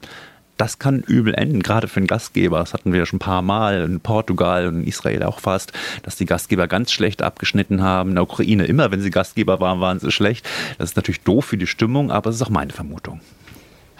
Das 0.60 0.78
kann 0.78 1.00
übel 1.00 1.32
enden, 1.32 1.62
gerade 1.62 1.88
für 1.88 2.02
den 2.02 2.06
Gastgeber. 2.06 2.58
Das 2.58 2.74
hatten 2.74 2.92
wir 2.92 2.98
ja 2.98 3.06
schon 3.06 3.16
ein 3.16 3.20
paar 3.20 3.40
Mal 3.40 3.80
in 3.80 3.98
Portugal 3.98 4.66
und 4.66 4.82
in 4.82 4.86
Israel 4.86 5.22
auch 5.22 5.40
fast, 5.40 5.72
dass 6.02 6.16
die 6.16 6.26
Gastgeber 6.26 6.68
ganz 6.68 6.92
schlecht 6.92 7.22
abgeschnitten 7.22 7.80
haben. 7.80 8.10
In 8.10 8.16
der 8.16 8.24
Ukraine 8.24 8.66
immer, 8.66 8.90
wenn 8.90 9.00
sie 9.00 9.08
Gastgeber 9.08 9.58
waren, 9.60 9.80
waren 9.80 10.00
sie 10.00 10.12
schlecht. 10.12 10.46
Das 10.76 10.90
ist 10.90 10.96
natürlich 10.96 11.22
doof 11.22 11.46
für 11.46 11.56
die 11.56 11.66
Stimmung, 11.66 12.10
aber 12.10 12.28
es 12.28 12.36
ist 12.36 12.42
auch 12.42 12.50
meine 12.50 12.74
Vermutung. 12.74 13.22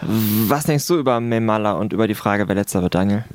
Was 0.01 0.65
denkst 0.65 0.85
du 0.85 0.99
über 0.99 1.19
Memala 1.19 1.71
und 1.71 1.93
über 1.93 2.07
die 2.07 2.13
Frage, 2.13 2.47
wer 2.47 2.53
letzter 2.53 2.83
wird, 2.83 2.93
Daniel? 2.93 3.25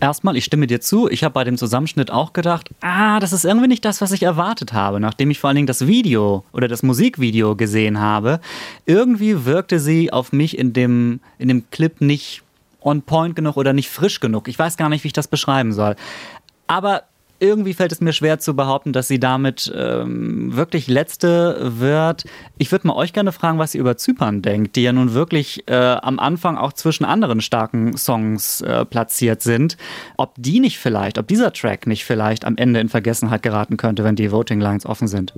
Erstmal, 0.00 0.36
ich 0.36 0.44
stimme 0.44 0.66
dir 0.66 0.82
zu. 0.82 1.08
Ich 1.08 1.24
habe 1.24 1.32
bei 1.32 1.44
dem 1.44 1.56
Zusammenschnitt 1.56 2.10
auch 2.10 2.34
gedacht, 2.34 2.68
ah, 2.82 3.18
das 3.18 3.32
ist 3.32 3.46
irgendwie 3.46 3.68
nicht 3.68 3.86
das, 3.86 4.02
was 4.02 4.12
ich 4.12 4.24
erwartet 4.24 4.74
habe, 4.74 5.00
nachdem 5.00 5.30
ich 5.30 5.38
vor 5.38 5.48
allen 5.48 5.56
Dingen 5.56 5.66
das 5.66 5.86
Video 5.86 6.44
oder 6.52 6.68
das 6.68 6.82
Musikvideo 6.82 7.56
gesehen 7.56 7.98
habe. 7.98 8.40
Irgendwie 8.84 9.46
wirkte 9.46 9.80
sie 9.80 10.12
auf 10.12 10.32
mich 10.32 10.58
in 10.58 10.74
dem, 10.74 11.20
in 11.38 11.48
dem 11.48 11.70
Clip 11.70 12.02
nicht 12.02 12.43
on 12.84 13.02
point 13.02 13.34
genug 13.36 13.56
oder 13.56 13.72
nicht 13.72 13.88
frisch 13.88 14.20
genug. 14.20 14.48
Ich 14.48 14.58
weiß 14.58 14.76
gar 14.76 14.88
nicht, 14.88 15.04
wie 15.04 15.08
ich 15.08 15.12
das 15.12 15.28
beschreiben 15.28 15.72
soll. 15.72 15.96
Aber 16.66 17.04
irgendwie 17.40 17.74
fällt 17.74 17.92
es 17.92 18.00
mir 18.00 18.12
schwer 18.12 18.38
zu 18.38 18.54
behaupten, 18.54 18.92
dass 18.92 19.08
sie 19.08 19.18
damit 19.20 19.72
ähm, 19.74 20.56
wirklich 20.56 20.88
letzte 20.88 21.58
wird. 21.80 22.24
Ich 22.58 22.70
würde 22.72 22.86
mal 22.86 22.94
euch 22.96 23.12
gerne 23.12 23.32
fragen, 23.32 23.58
was 23.58 23.74
ihr 23.74 23.80
über 23.80 23.96
Zypern 23.96 24.42
denkt, 24.42 24.76
die 24.76 24.82
ja 24.82 24.92
nun 24.92 25.14
wirklich 25.14 25.68
äh, 25.68 25.74
am 25.74 26.18
Anfang 26.18 26.56
auch 26.56 26.72
zwischen 26.72 27.04
anderen 27.04 27.40
starken 27.40 27.96
Songs 27.96 28.60
äh, 28.60 28.84
platziert 28.84 29.42
sind. 29.42 29.76
Ob 30.16 30.34
die 30.36 30.60
nicht 30.60 30.78
vielleicht, 30.78 31.18
ob 31.18 31.26
dieser 31.28 31.52
Track 31.52 31.86
nicht 31.86 32.04
vielleicht 32.04 32.44
am 32.44 32.56
Ende 32.56 32.80
in 32.80 32.88
Vergessenheit 32.88 33.42
geraten 33.42 33.76
könnte, 33.76 34.04
wenn 34.04 34.16
die 34.16 34.30
Voting 34.30 34.60
Lines 34.60 34.86
offen 34.86 35.08
sind. 35.08 35.34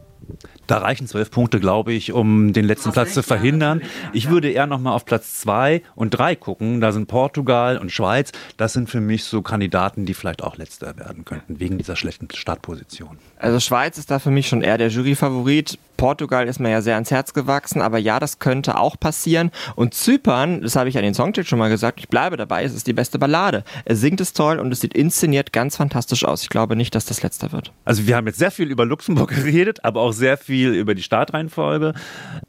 Da 0.66 0.78
reichen 0.78 1.06
zwölf 1.06 1.30
Punkte, 1.30 1.60
glaube 1.60 1.92
ich, 1.92 2.12
um 2.12 2.52
den 2.52 2.64
letzten 2.64 2.90
Platz 2.90 3.14
zu 3.14 3.22
verhindern. 3.22 3.82
Ich 4.12 4.28
würde 4.28 4.50
eher 4.50 4.66
noch 4.66 4.80
mal 4.80 4.92
auf 4.92 5.04
Platz 5.04 5.40
zwei 5.40 5.82
und 5.94 6.10
drei 6.10 6.34
gucken. 6.34 6.80
Da 6.80 6.90
sind 6.90 7.06
Portugal 7.06 7.78
und 7.78 7.92
Schweiz. 7.92 8.32
Das 8.56 8.72
sind 8.72 8.90
für 8.90 9.00
mich 9.00 9.24
so 9.24 9.42
Kandidaten, 9.42 10.06
die 10.06 10.14
vielleicht 10.14 10.42
auch 10.42 10.56
letzter 10.56 10.96
werden 10.96 11.24
könnten, 11.24 11.60
wegen 11.60 11.78
dieser 11.86 11.96
schlechten 11.96 12.28
Startposition. 12.34 13.18
Also 13.38 13.60
Schweiz 13.60 13.96
ist 13.96 14.10
da 14.10 14.18
für 14.18 14.30
mich 14.30 14.48
schon 14.48 14.62
eher 14.62 14.76
der 14.76 14.88
Juryfavorit. 14.88 15.78
Portugal 15.96 16.48
ist 16.48 16.58
mir 16.58 16.70
ja 16.70 16.82
sehr 16.82 16.94
ans 16.94 17.10
Herz 17.10 17.32
gewachsen, 17.32 17.80
aber 17.80 17.98
ja, 17.98 18.18
das 18.18 18.38
könnte 18.38 18.76
auch 18.76 18.98
passieren. 18.98 19.50
Und 19.76 19.94
Zypern, 19.94 20.62
das 20.62 20.76
habe 20.76 20.88
ich 20.88 20.98
an 20.98 21.04
den 21.04 21.14
Songtitel 21.14 21.48
schon 21.48 21.58
mal 21.58 21.70
gesagt, 21.70 22.00
ich 22.00 22.08
bleibe 22.08 22.36
dabei, 22.36 22.64
es 22.64 22.74
ist 22.74 22.86
die 22.86 22.92
beste 22.92 23.18
Ballade. 23.18 23.64
Er 23.84 23.96
singt 23.96 24.20
es 24.20 24.32
toll 24.32 24.58
und 24.58 24.72
es 24.72 24.80
sieht 24.80 24.94
inszeniert 24.94 25.52
ganz 25.52 25.76
fantastisch 25.76 26.24
aus. 26.24 26.42
Ich 26.42 26.48
glaube 26.48 26.76
nicht, 26.76 26.94
dass 26.94 27.06
das 27.06 27.22
letzter 27.22 27.52
wird. 27.52 27.72
Also 27.84 28.06
wir 28.06 28.16
haben 28.16 28.26
jetzt 28.26 28.38
sehr 28.38 28.50
viel 28.50 28.70
über 28.70 28.84
Luxemburg 28.84 29.30
geredet, 29.34 29.84
aber 29.84 30.00
auch 30.00 30.12
sehr 30.12 30.36
viel 30.36 30.74
über 30.74 30.94
die 30.94 31.02
Startreihenfolge. 31.02 31.94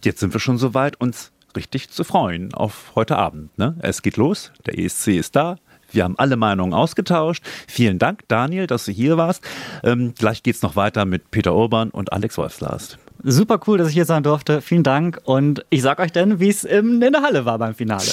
Jetzt 0.04 0.20
sind 0.20 0.34
wir 0.34 0.40
schon 0.40 0.58
so 0.58 0.74
weit, 0.74 1.00
uns 1.00 1.32
richtig 1.56 1.90
zu 1.90 2.04
freuen 2.04 2.54
auf 2.54 2.92
heute 2.96 3.18
Abend. 3.18 3.58
Ne? 3.58 3.76
Es 3.80 4.02
geht 4.02 4.18
los, 4.18 4.52
der 4.66 4.78
ESC 4.78 5.10
ist 5.10 5.36
da, 5.36 5.58
wir 5.92 6.04
haben 6.04 6.18
alle 6.18 6.36
Meinungen 6.38 6.74
ausgetauscht. 6.74 7.44
Vielen 7.68 8.00
Dank, 8.00 8.22
Daniel, 8.28 8.68
dass 8.68 8.86
du 8.86 8.92
hier 8.92 9.18
warst. 9.18 9.44
Ähm, 9.84 10.14
gleich 10.18 10.44
geht 10.44 10.56
es 10.56 10.62
noch 10.62 10.76
weiter 10.76 11.06
mit 11.06 11.32
Peter 11.32 11.56
Urban 11.56 11.90
und 11.90 12.14
Alex 12.14 12.38
Wolfslast. 12.38 12.98
Super 13.24 13.60
cool, 13.68 13.78
dass 13.78 13.90
ich 13.90 13.94
hier 13.96 14.06
sein 14.06 14.24
durfte. 14.24 14.62
Vielen 14.62 14.84
Dank 14.84 15.20
und 15.24 15.66
ich 15.70 15.82
sag 15.82 16.00
euch 16.00 16.12
denn, 16.12 16.40
wie 16.40 16.50
es 16.50 16.64
in 16.64 17.00
der 17.00 17.22
Halle 17.22 17.46
war 17.46 17.58
beim 17.58 17.74
Finale. 17.74 18.12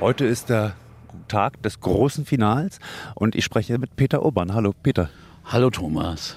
Heute 0.00 0.24
ist 0.24 0.48
der 0.48 0.74
Tag 1.28 1.62
des 1.62 1.80
großen 1.80 2.24
Finals 2.24 2.80
und 3.14 3.36
ich 3.36 3.44
spreche 3.44 3.78
mit 3.78 3.96
Peter 3.96 4.24
Urban. 4.24 4.52
Hallo 4.52 4.72
Peter. 4.82 5.10
Hallo 5.44 5.70
Thomas. 5.70 6.36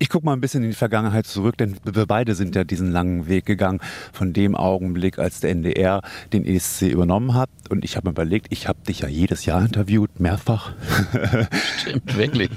Ich 0.00 0.08
gucke 0.08 0.24
mal 0.24 0.32
ein 0.32 0.40
bisschen 0.40 0.62
in 0.62 0.70
die 0.70 0.76
Vergangenheit 0.76 1.26
zurück, 1.26 1.56
denn 1.56 1.76
wir 1.84 2.06
beide 2.06 2.34
sind 2.34 2.54
ja 2.54 2.62
diesen 2.64 2.92
langen 2.92 3.26
Weg 3.28 3.46
gegangen 3.46 3.80
von 4.12 4.32
dem 4.32 4.54
Augenblick, 4.54 5.18
als 5.18 5.40
der 5.40 5.50
NDR 5.50 6.02
den 6.32 6.44
ESC 6.44 6.82
übernommen 6.82 7.34
hat. 7.34 7.50
Und 7.68 7.84
ich 7.84 7.96
habe 7.96 8.08
mir 8.08 8.12
überlegt, 8.12 8.46
ich 8.50 8.68
habe 8.68 8.78
dich 8.86 9.00
ja 9.00 9.08
jedes 9.08 9.44
Jahr 9.44 9.60
interviewt, 9.60 10.20
mehrfach. 10.20 10.72
Stimmt, 11.80 12.16
wirklich. 12.16 12.50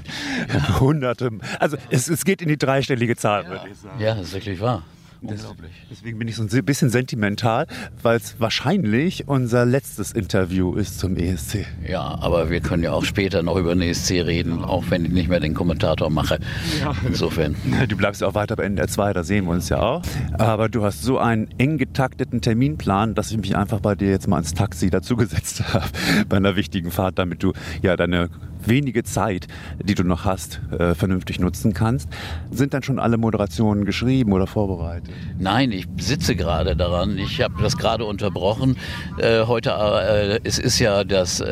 Ja. 0.52 0.80
Hunderte. 0.80 1.30
Also 1.58 1.76
es, 1.90 2.08
es 2.08 2.24
geht 2.24 2.42
in 2.42 2.48
die 2.48 2.58
dreistellige 2.58 3.16
Zahl, 3.16 3.44
ja. 3.44 3.50
würde 3.50 3.68
ich 3.70 3.78
sagen. 3.78 4.00
Ja, 4.00 4.14
das 4.14 4.28
ist 4.28 4.34
wirklich 4.34 4.60
wahr. 4.60 4.84
Unglaublich. 5.22 5.72
Deswegen 5.90 6.18
bin 6.18 6.28
ich 6.28 6.36
so 6.36 6.42
ein 6.42 6.64
bisschen 6.64 6.90
sentimental, 6.90 7.66
weil 8.02 8.16
es 8.16 8.40
wahrscheinlich 8.40 9.28
unser 9.28 9.64
letztes 9.64 10.12
Interview 10.12 10.74
ist 10.74 10.98
zum 10.98 11.16
ESC. 11.16 11.64
Ja, 11.86 12.18
aber 12.20 12.50
wir 12.50 12.60
können 12.60 12.82
ja 12.82 12.92
auch 12.92 13.04
später 13.04 13.42
noch 13.42 13.56
über 13.56 13.74
den 13.74 13.82
ESC 13.82 14.10
reden, 14.10 14.64
auch 14.64 14.84
wenn 14.90 15.04
ich 15.04 15.12
nicht 15.12 15.28
mehr 15.28 15.40
den 15.40 15.54
Kommentator 15.54 16.10
mache. 16.10 16.38
Ja. 16.80 16.94
Insofern. 17.06 17.56
Du 17.88 17.96
bleibst 17.96 18.20
ja 18.20 18.28
auch 18.28 18.34
weiter 18.34 18.54
bei 18.56 18.64
NDR 18.64 18.86
2, 18.86 19.12
da 19.12 19.24
sehen 19.24 19.44
wir 19.44 19.52
uns 19.52 19.68
ja 19.68 19.80
auch. 19.80 20.02
Aber 20.32 20.68
du 20.68 20.84
hast 20.84 21.02
so 21.02 21.18
einen 21.18 21.48
eng 21.58 21.78
getakteten 21.78 22.40
Terminplan, 22.40 23.14
dass 23.14 23.30
ich 23.30 23.38
mich 23.38 23.56
einfach 23.56 23.80
bei 23.80 23.94
dir 23.94 24.08
jetzt 24.08 24.28
mal 24.28 24.38
ins 24.38 24.54
Taxi 24.54 24.88
dazugesetzt 24.88 25.62
habe 25.74 25.86
bei 26.28 26.36
einer 26.36 26.56
wichtigen 26.56 26.90
Fahrt, 26.90 27.18
damit 27.18 27.42
du 27.42 27.52
ja 27.82 27.96
deine 27.96 28.30
wenige 28.66 29.02
Zeit, 29.02 29.46
die 29.82 29.94
du 29.94 30.04
noch 30.04 30.24
hast, 30.24 30.60
äh, 30.78 30.94
vernünftig 30.94 31.40
nutzen 31.40 31.74
kannst. 31.74 32.08
Sind 32.50 32.74
dann 32.74 32.82
schon 32.82 32.98
alle 32.98 33.16
Moderationen 33.16 33.84
geschrieben 33.84 34.32
oder 34.32 34.46
vorbereitet? 34.46 35.10
Nein, 35.38 35.72
ich 35.72 35.86
sitze 35.98 36.36
gerade 36.36 36.76
daran. 36.76 37.18
Ich 37.18 37.40
habe 37.40 37.62
das 37.62 37.76
gerade 37.76 38.04
unterbrochen. 38.04 38.76
Äh, 39.18 39.46
heute, 39.46 39.70
äh, 39.70 40.40
es 40.44 40.58
ist 40.58 40.78
ja 40.78 41.04
das 41.04 41.42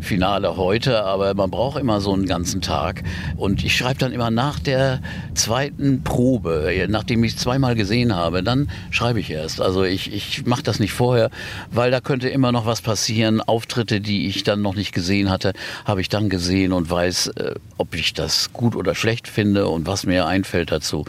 Finale 0.00 0.56
heute, 0.56 1.04
aber 1.04 1.34
man 1.34 1.50
braucht 1.50 1.80
immer 1.80 2.00
so 2.00 2.12
einen 2.12 2.26
ganzen 2.26 2.60
Tag. 2.60 3.02
Und 3.36 3.64
ich 3.64 3.76
schreibe 3.76 3.98
dann 3.98 4.12
immer 4.12 4.30
nach 4.30 4.58
der 4.58 5.00
zweiten 5.34 6.02
Probe, 6.02 6.86
nachdem 6.88 7.22
ich 7.24 7.34
es 7.34 7.38
zweimal 7.38 7.74
gesehen 7.74 8.14
habe, 8.14 8.42
dann 8.42 8.70
schreibe 8.90 9.20
ich 9.20 9.30
erst. 9.30 9.60
Also 9.60 9.84
ich, 9.84 10.12
ich 10.12 10.46
mache 10.46 10.62
das 10.62 10.80
nicht 10.80 10.92
vorher, 10.92 11.30
weil 11.70 11.90
da 11.90 12.00
könnte 12.00 12.28
immer 12.28 12.50
noch 12.52 12.66
was 12.66 12.80
passieren. 12.80 13.40
Auftritte, 13.40 14.00
die 14.00 14.26
ich 14.26 14.42
dann 14.42 14.62
noch 14.62 14.74
nicht 14.74 14.92
gesehen 14.92 15.30
hatte, 15.30 15.52
habe 15.84 16.00
ich 16.00 16.08
dann 16.08 16.28
gesehen 16.28 16.39
und 16.48 16.90
weiß, 16.90 17.28
äh, 17.28 17.54
ob 17.76 17.94
ich 17.94 18.14
das 18.14 18.52
gut 18.52 18.74
oder 18.74 18.94
schlecht 18.94 19.28
finde 19.28 19.68
und 19.68 19.86
was 19.86 20.06
mir 20.06 20.26
einfällt 20.26 20.72
dazu. 20.72 21.04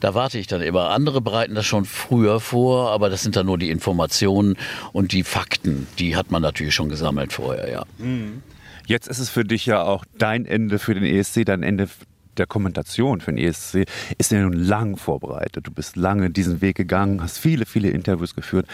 Da 0.00 0.14
warte 0.14 0.38
ich 0.38 0.46
dann 0.46 0.62
immer. 0.62 0.90
Andere 0.90 1.20
bereiten 1.20 1.54
das 1.54 1.66
schon 1.66 1.84
früher 1.84 2.40
vor, 2.40 2.90
aber 2.90 3.10
das 3.10 3.22
sind 3.22 3.36
dann 3.36 3.46
nur 3.46 3.58
die 3.58 3.70
Informationen 3.70 4.56
und 4.92 5.12
die 5.12 5.22
Fakten, 5.22 5.86
die 5.98 6.16
hat 6.16 6.30
man 6.30 6.42
natürlich 6.42 6.74
schon 6.74 6.88
gesammelt 6.88 7.32
vorher, 7.32 7.70
ja. 7.70 7.84
Mhm. 7.98 8.42
Jetzt 8.86 9.08
ist 9.08 9.18
es 9.18 9.28
für 9.28 9.44
dich 9.44 9.66
ja 9.66 9.82
auch 9.82 10.04
dein 10.16 10.46
Ende 10.46 10.78
für 10.78 10.94
den 10.94 11.04
ESC, 11.04 11.44
dein 11.44 11.64
Ende 11.64 11.88
der 12.36 12.46
Kommentation 12.46 13.20
für 13.20 13.32
den 13.32 13.38
ESC 13.38 13.84
ist 14.18 14.30
ja 14.30 14.40
nun 14.40 14.52
lang 14.52 14.96
vorbereitet. 14.96 15.66
Du 15.66 15.70
bist 15.70 15.96
lange 15.96 16.30
diesen 16.30 16.60
Weg 16.60 16.76
gegangen, 16.76 17.22
hast 17.22 17.38
viele, 17.38 17.66
viele 17.66 17.88
Interviews 17.88 18.34
geführt. 18.34 18.66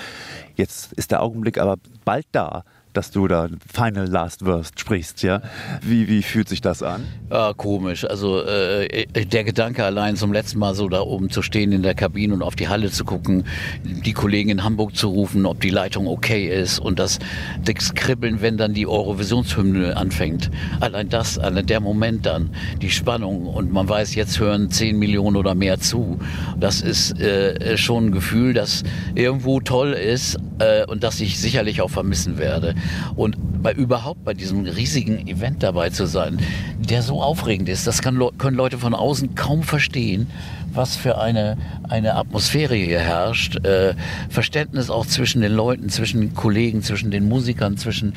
Jetzt 0.56 0.92
ist 0.92 1.10
der 1.10 1.22
Augenblick 1.22 1.58
aber 1.58 1.76
bald 2.04 2.26
da, 2.32 2.64
dass 2.92 3.10
du 3.10 3.26
da 3.26 3.48
Final 3.72 4.06
Last 4.06 4.44
Worst 4.44 4.78
sprichst, 4.78 5.22
ja? 5.22 5.40
Wie, 5.80 6.08
wie 6.08 6.22
fühlt 6.22 6.48
sich 6.48 6.60
das 6.60 6.82
an? 6.82 7.06
Ja, 7.30 7.52
komisch. 7.54 8.04
Also 8.04 8.42
äh, 8.42 9.06
der 9.06 9.44
Gedanke 9.44 9.84
allein 9.84 10.16
zum 10.16 10.32
letzten 10.32 10.58
Mal 10.58 10.74
so 10.74 10.88
da 10.88 11.00
oben 11.00 11.30
zu 11.30 11.42
stehen 11.42 11.72
in 11.72 11.82
der 11.82 11.94
Kabine 11.94 12.34
und 12.34 12.42
auf 12.42 12.54
die 12.54 12.68
Halle 12.68 12.90
zu 12.90 13.04
gucken, 13.04 13.44
die 13.82 14.12
Kollegen 14.12 14.50
in 14.50 14.64
Hamburg 14.64 14.96
zu 14.96 15.08
rufen, 15.08 15.46
ob 15.46 15.60
die 15.60 15.70
Leitung 15.70 16.06
okay 16.06 16.46
ist 16.48 16.78
und 16.78 16.98
das, 16.98 17.18
das 17.64 17.94
Kribbeln, 17.94 18.42
wenn 18.42 18.56
dann 18.56 18.74
die 18.74 18.86
Eurovisionshymne 18.86 19.96
anfängt. 19.96 20.50
Allein 20.80 21.08
das, 21.08 21.38
allein 21.38 21.66
der 21.66 21.80
Moment 21.80 22.26
dann, 22.26 22.50
die 22.80 22.90
Spannung 22.90 23.46
und 23.46 23.72
man 23.72 23.88
weiß, 23.88 24.14
jetzt 24.14 24.38
hören 24.38 24.70
10 24.70 24.98
Millionen 24.98 25.36
oder 25.36 25.54
mehr 25.54 25.80
zu. 25.80 26.18
Das 26.60 26.82
ist 26.82 27.18
äh, 27.18 27.76
schon 27.78 28.06
ein 28.06 28.12
Gefühl, 28.12 28.52
das 28.52 28.82
irgendwo 29.14 29.60
toll 29.60 29.92
ist 29.92 30.38
äh, 30.58 30.84
und 30.86 31.02
das 31.02 31.20
ich 31.20 31.38
sicherlich 31.38 31.82
auch 31.82 31.90
vermissen 31.90 32.38
werde. 32.38 32.74
Und 33.16 33.36
bei 33.62 33.72
überhaupt 33.72 34.24
bei 34.24 34.34
diesem 34.34 34.64
riesigen 34.64 35.26
Event 35.26 35.62
dabei 35.62 35.90
zu 35.90 36.06
sein, 36.06 36.38
der 36.78 37.02
so 37.02 37.22
aufregend 37.22 37.68
ist, 37.68 37.86
das 37.86 38.02
kann, 38.02 38.20
können 38.38 38.56
Leute 38.56 38.78
von 38.78 38.94
außen 38.94 39.34
kaum 39.34 39.62
verstehen 39.62 40.28
was 40.74 40.96
für 40.96 41.20
eine, 41.20 41.56
eine 41.88 42.14
Atmosphäre 42.14 42.74
hier 42.74 43.00
herrscht. 43.00 43.64
Äh, 43.64 43.94
Verständnis 44.28 44.90
auch 44.90 45.06
zwischen 45.06 45.42
den 45.42 45.52
Leuten, 45.52 45.88
zwischen 45.88 46.20
den 46.20 46.34
Kollegen, 46.34 46.82
zwischen 46.82 47.10
den 47.10 47.28
Musikern, 47.28 47.76
zwischen 47.76 48.14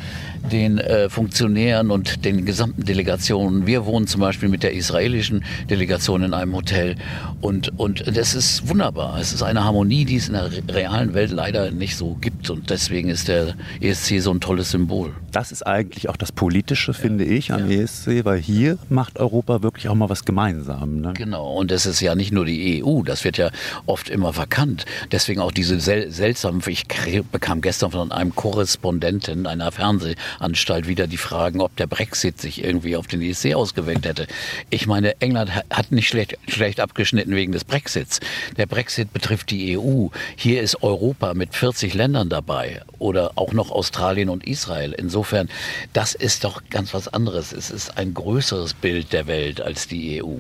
den 0.52 0.78
äh, 0.78 1.10
Funktionären 1.10 1.92
und 1.92 2.26
den 2.26 2.46
gesamten 2.46 2.86
Delegationen. 2.86 3.68
Wir 3.68 3.86
wohnen 3.86 4.08
zum 4.08 4.22
Beispiel 4.22 4.50
mit 4.50 4.64
der 4.64 4.74
israelischen 4.74 5.44
Delegation 5.70 6.24
in 6.24 6.34
einem 6.34 6.56
Hotel 6.56 6.96
und, 7.42 7.78
und 7.78 8.16
das 8.16 8.34
ist 8.34 8.68
wunderbar. 8.70 9.18
Es 9.20 9.34
ist 9.34 9.44
eine 9.44 9.64
Harmonie, 9.64 10.06
die 10.06 10.16
es 10.16 10.28
in 10.28 10.34
der 10.34 10.50
realen 10.70 11.14
Welt 11.14 11.32
leider 11.32 11.72
nicht 11.72 11.96
so 11.98 12.16
gibt. 12.20 12.50
Und 12.50 12.70
deswegen 12.70 13.10
ist 13.10 13.28
der 13.28 13.56
ESC 13.82 14.20
so 14.20 14.32
ein 14.32 14.40
tolles 14.40 14.72
Symbol. 14.72 15.14
Das 15.32 15.52
ist 15.52 15.66
eigentlich 15.66 16.10
auch 16.10 16.18
das 16.18 16.32
Politische, 16.32 16.94
finde 16.94 17.26
ich, 17.26 17.52
am 17.52 17.70
ja. 17.70 17.82
ESC, 17.82 18.24
weil 18.24 18.40
hier 18.40 18.78
macht 18.90 19.20
Europa 19.20 19.62
wirklich 19.62 19.90
auch 19.90 19.96
mal 19.96 20.10
was 20.10 20.26
gemeinsam. 20.26 21.02
Ne? 21.02 21.14
Genau, 21.14 21.54
und 21.54 21.72
es 21.72 21.86
ist 21.86 22.00
ja 22.02 22.16
nicht 22.16 22.32
nur 22.32 22.45
die 22.46 22.84
EU, 22.84 23.02
das 23.02 23.24
wird 23.24 23.38
ja 23.38 23.52
oft 23.86 24.10
immer 24.10 24.34
verkannt. 24.34 24.86
Deswegen 25.12 25.42
auch 25.42 25.52
diese 25.52 25.80
sel 25.80 26.12
seltsamen, 26.12 26.62
ich 26.68 26.86
bekam 27.32 27.62
gestern 27.62 27.92
von 27.92 28.12
einem 28.12 28.36
Korrespondenten 28.36 29.48
einer 29.48 29.72
Fernsehanstalt 29.72 30.88
wieder 30.88 31.08
die 31.08 31.18
Fragen, 31.18 31.62
ob 31.62 31.76
der 31.76 31.88
Brexit 31.88 32.40
sich 32.40 32.64
irgendwie 32.64 32.96
auf 32.96 33.08
den 33.08 33.22
ESC 33.22 33.54
ausgewirkt 33.56 34.06
hätte. 34.06 34.28
Ich 34.70 34.88
meine, 34.88 35.20
England 35.22 35.52
hat 35.70 35.92
nicht 35.92 36.08
schlecht, 36.08 36.38
schlecht 36.48 36.80
abgeschnitten 36.80 37.36
wegen 37.36 37.52
des 37.52 37.64
Brexits. 37.64 38.20
Der 38.58 38.66
Brexit 38.66 39.14
betrifft 39.14 39.50
die 39.50 39.78
EU. 39.78 40.08
Hier 40.36 40.62
ist 40.62 40.82
Europa 40.84 41.34
mit 41.34 41.56
40 41.56 41.94
Ländern 41.94 42.30
dabei 42.30 42.82
oder 43.00 43.32
auch 43.36 43.54
noch 43.54 43.72
Australien 43.72 44.30
und 44.30 44.46
Israel. 44.46 44.94
Insofern, 44.94 45.50
das 45.94 46.16
ist 46.16 46.44
doch 46.44 46.62
ganz 46.70 46.94
was 46.94 47.08
anderes. 47.08 47.52
Es 47.52 47.70
ist 47.72 47.98
ein 47.98 48.14
größeres 48.14 48.74
Bild 48.74 49.14
der 49.14 49.28
Welt 49.28 49.62
als 49.62 49.88
die 49.88 50.22
EU 50.22 50.28
mhm. 50.28 50.40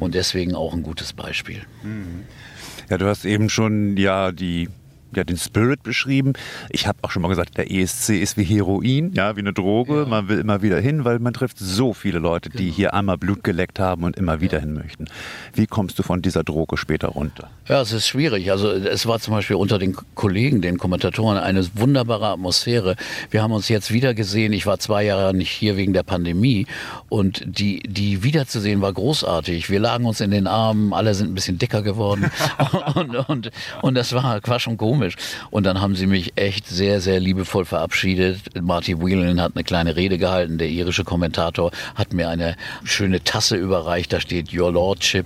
und 0.00 0.14
deswegen 0.14 0.54
auch 0.54 0.72
ein 0.72 0.82
gutes 0.82 1.12
Beispiel. 1.12 1.39
Mhm. 1.82 2.24
Ja, 2.88 2.98
du 2.98 3.06
hast 3.06 3.24
eben 3.24 3.48
schon 3.48 3.96
ja 3.96 4.32
die 4.32 4.68
ja, 5.14 5.24
den 5.24 5.36
Spirit 5.36 5.82
beschrieben. 5.82 6.34
Ich 6.70 6.86
habe 6.86 6.98
auch 7.02 7.10
schon 7.10 7.22
mal 7.22 7.28
gesagt, 7.28 7.56
der 7.58 7.70
ESC 7.70 8.10
ist 8.10 8.36
wie 8.36 8.44
Heroin, 8.44 9.12
ja, 9.14 9.36
wie 9.36 9.40
eine 9.40 9.52
Droge. 9.52 10.00
Ja. 10.00 10.06
Man 10.06 10.28
will 10.28 10.38
immer 10.38 10.62
wieder 10.62 10.78
hin, 10.78 11.04
weil 11.04 11.18
man 11.18 11.32
trifft 11.32 11.58
so 11.58 11.92
viele 11.92 12.18
Leute, 12.18 12.50
die 12.50 12.66
genau. 12.66 12.76
hier 12.76 12.94
einmal 12.94 13.18
Blut 13.18 13.42
geleckt 13.42 13.78
haben 13.78 14.04
und 14.04 14.16
immer 14.16 14.40
wieder 14.40 14.58
ja. 14.58 14.60
hin 14.60 14.74
möchten. 14.74 15.06
Wie 15.54 15.66
kommst 15.66 15.98
du 15.98 16.02
von 16.02 16.22
dieser 16.22 16.44
Droge 16.44 16.76
später 16.76 17.08
runter? 17.08 17.50
Ja, 17.68 17.80
es 17.80 17.92
ist 17.92 18.06
schwierig. 18.06 18.50
Also 18.50 18.70
es 18.70 19.06
war 19.06 19.18
zum 19.20 19.34
Beispiel 19.34 19.56
unter 19.56 19.78
den 19.78 19.96
Kollegen, 20.14 20.62
den 20.62 20.78
Kommentatoren, 20.78 21.38
eine 21.38 21.66
wunderbare 21.74 22.28
Atmosphäre. 22.28 22.96
Wir 23.30 23.42
haben 23.42 23.52
uns 23.52 23.68
jetzt 23.68 23.92
wieder 23.92 24.14
gesehen. 24.14 24.52
Ich 24.52 24.66
war 24.66 24.78
zwei 24.78 25.04
Jahre 25.04 25.34
nicht 25.34 25.50
hier 25.50 25.76
wegen 25.76 25.92
der 25.92 26.02
Pandemie 26.02 26.66
und 27.08 27.42
die, 27.46 27.80
die 27.80 28.22
wiederzusehen 28.22 28.80
war 28.80 28.92
großartig. 28.92 29.70
Wir 29.70 29.80
lagen 29.80 30.04
uns 30.04 30.20
in 30.20 30.30
den 30.30 30.46
Armen, 30.46 30.92
alle 30.92 31.14
sind 31.14 31.32
ein 31.32 31.34
bisschen 31.34 31.58
dicker 31.58 31.82
geworden 31.82 32.30
und, 32.94 33.16
und, 33.28 33.50
und 33.82 33.94
das 33.94 34.12
war, 34.12 34.40
war 34.46 34.60
schon 34.60 34.76
komisch 34.76 34.99
komisch. 35.00 35.16
Und 35.50 35.64
dann 35.64 35.80
haben 35.80 35.96
sie 35.96 36.06
mich 36.06 36.32
echt 36.36 36.68
sehr, 36.68 37.00
sehr 37.00 37.20
liebevoll 37.20 37.64
verabschiedet. 37.64 38.40
Marty 38.60 39.00
Whelan 39.00 39.40
hat 39.40 39.52
eine 39.54 39.64
kleine 39.64 39.96
Rede 39.96 40.18
gehalten. 40.18 40.58
Der 40.58 40.68
irische 40.68 41.04
Kommentator 41.04 41.70
hat 41.94 42.12
mir 42.12 42.28
eine 42.28 42.56
schöne 42.84 43.24
Tasse 43.24 43.56
überreicht. 43.56 44.12
Da 44.12 44.20
steht 44.20 44.52
Your 44.52 44.72
Lordship 44.72 45.24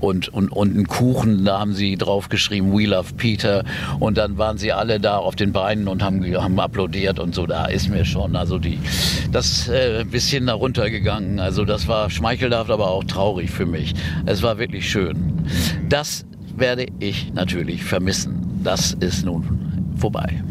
und, 0.00 0.28
und, 0.28 0.50
und 0.50 0.74
einen 0.74 0.86
Kuchen. 0.86 1.44
Da 1.46 1.58
haben 1.58 1.72
sie 1.72 1.96
draufgeschrieben 1.96 2.76
We 2.76 2.84
Love 2.84 3.14
Peter. 3.14 3.64
Und 3.98 4.18
dann 4.18 4.36
waren 4.36 4.58
sie 4.58 4.72
alle 4.72 5.00
da 5.00 5.16
auf 5.16 5.36
den 5.36 5.52
Beinen 5.52 5.88
und 5.88 6.02
haben, 6.02 6.22
haben 6.36 6.60
applaudiert 6.60 7.18
und 7.18 7.34
so. 7.34 7.46
Da 7.46 7.66
ist 7.66 7.88
mir 7.88 8.04
schon 8.04 8.36
also 8.36 8.58
die, 8.58 8.78
das 9.32 9.68
äh, 9.68 10.04
bisschen 10.04 10.46
darunter 10.46 10.90
gegangen. 10.90 11.40
Also 11.40 11.64
das 11.64 11.88
war 11.88 12.10
schmeichelhaft, 12.10 12.70
aber 12.70 12.90
auch 12.90 13.04
traurig 13.04 13.50
für 13.50 13.66
mich. 13.66 13.94
Es 14.26 14.42
war 14.42 14.58
wirklich 14.58 14.90
schön. 14.90 15.46
Das 15.88 16.26
werde 16.56 16.86
ich 17.00 17.32
natürlich 17.32 17.84
vermissen. 17.84 18.43
Das 18.64 18.96
ist 18.98 19.26
nun 19.26 19.92
vorbei. 19.96 20.42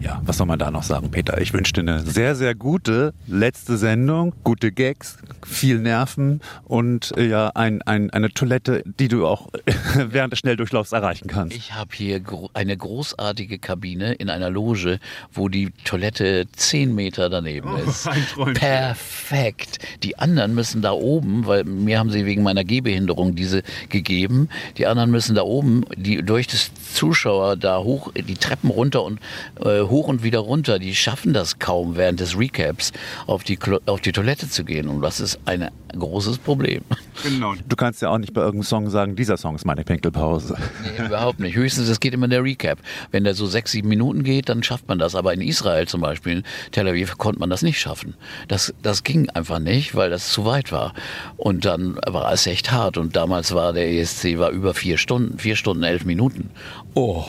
Ja, 0.00 0.22
was 0.24 0.38
soll 0.38 0.46
man 0.46 0.58
da 0.58 0.70
noch 0.70 0.82
sagen, 0.82 1.10
Peter? 1.10 1.38
Ich 1.42 1.52
wünsche 1.52 1.74
dir 1.74 1.82
eine 1.82 2.00
sehr, 2.00 2.34
sehr 2.34 2.54
gute 2.54 3.12
letzte 3.26 3.76
Sendung, 3.76 4.32
gute 4.44 4.72
Gags, 4.72 5.18
viel 5.46 5.78
Nerven 5.78 6.40
und 6.64 7.12
äh, 7.18 7.28
ja, 7.28 7.50
ein, 7.54 7.82
ein, 7.82 8.08
eine 8.08 8.30
Toilette, 8.30 8.82
die 8.86 9.08
du 9.08 9.26
auch 9.26 9.48
während 9.94 10.32
des 10.32 10.38
Schnelldurchlaufs 10.38 10.92
erreichen 10.92 11.28
kannst. 11.28 11.54
Ich 11.54 11.74
habe 11.74 11.90
hier 11.94 12.20
gro 12.20 12.48
eine 12.54 12.74
großartige 12.78 13.58
Kabine 13.58 14.14
in 14.14 14.30
einer 14.30 14.48
Loge, 14.48 15.00
wo 15.34 15.50
die 15.50 15.70
Toilette 15.84 16.46
zehn 16.52 16.94
Meter 16.94 17.28
daneben 17.28 17.68
oh, 17.74 17.90
ist. 17.90 18.08
Perfekt. 18.54 19.80
Die 20.02 20.18
anderen 20.18 20.54
müssen 20.54 20.80
da 20.80 20.92
oben, 20.92 21.46
weil 21.46 21.64
mir 21.64 21.98
haben 21.98 22.10
sie 22.10 22.24
wegen 22.24 22.42
meiner 22.42 22.64
Gehbehinderung 22.64 23.34
diese 23.34 23.62
gegeben. 23.90 24.48
Die 24.78 24.86
anderen 24.86 25.10
müssen 25.10 25.34
da 25.34 25.42
oben, 25.42 25.84
die 25.94 26.22
durch 26.22 26.46
das 26.46 26.70
Zuschauer 26.94 27.56
da 27.56 27.80
hoch, 27.80 28.12
die 28.14 28.36
Treppen 28.36 28.70
runter 28.70 29.02
und 29.02 29.20
äh, 29.62 29.89
hoch 29.90 30.08
und 30.08 30.22
wieder 30.22 30.38
runter, 30.38 30.78
die 30.78 30.94
schaffen 30.94 31.32
das 31.32 31.58
kaum 31.58 31.96
während 31.96 32.20
des 32.20 32.38
Recaps 32.38 32.92
auf 33.26 33.44
die, 33.44 33.58
auf 33.86 34.00
die 34.00 34.12
Toilette 34.12 34.48
zu 34.48 34.64
gehen. 34.64 34.88
Und 34.88 35.02
das 35.02 35.20
ist 35.20 35.38
ein 35.44 35.70
großes 35.96 36.38
Problem. 36.38 36.82
Genau. 37.22 37.54
Du 37.68 37.76
kannst 37.76 38.00
ja 38.02 38.08
auch 38.08 38.18
nicht 38.18 38.32
bei 38.32 38.40
irgendeinem 38.40 38.64
Song 38.66 38.90
sagen, 38.90 39.16
dieser 39.16 39.36
Song 39.36 39.54
ist 39.54 39.66
meine 39.66 39.84
Pinkelpause. 39.84 40.56
Nee, 40.82 41.06
überhaupt 41.06 41.40
nicht. 41.40 41.54
Höchstens, 41.54 41.88
es 41.88 42.00
geht 42.00 42.14
immer 42.14 42.24
in 42.24 42.30
der 42.30 42.42
Recap. 42.42 42.78
Wenn 43.10 43.24
der 43.24 43.34
so 43.34 43.46
sechs, 43.46 43.72
sieben 43.72 43.88
Minuten 43.88 44.22
geht, 44.22 44.48
dann 44.48 44.62
schafft 44.62 44.88
man 44.88 44.98
das. 44.98 45.14
Aber 45.14 45.34
in 45.34 45.40
Israel 45.40 45.86
zum 45.86 46.00
Beispiel, 46.00 46.38
in 46.38 46.44
Tel 46.72 46.88
Aviv, 46.88 47.18
konnte 47.18 47.40
man 47.40 47.50
das 47.50 47.62
nicht 47.62 47.80
schaffen. 47.80 48.14
Das, 48.48 48.72
das 48.82 49.04
ging 49.04 49.28
einfach 49.30 49.58
nicht, 49.58 49.94
weil 49.94 50.10
das 50.10 50.30
zu 50.30 50.44
weit 50.44 50.72
war. 50.72 50.94
Und 51.36 51.64
dann 51.64 51.98
war 52.06 52.32
es 52.32 52.46
echt 52.46 52.72
hart. 52.72 52.96
Und 52.96 53.16
damals 53.16 53.52
war 53.54 53.72
der 53.72 53.90
ESC 53.90 54.38
war 54.38 54.50
über 54.50 54.72
vier 54.74 54.96
Stunden, 54.96 55.38
vier 55.38 55.56
Stunden, 55.56 55.82
elf 55.82 56.04
Minuten. 56.04 56.50
Oh. 56.94 57.24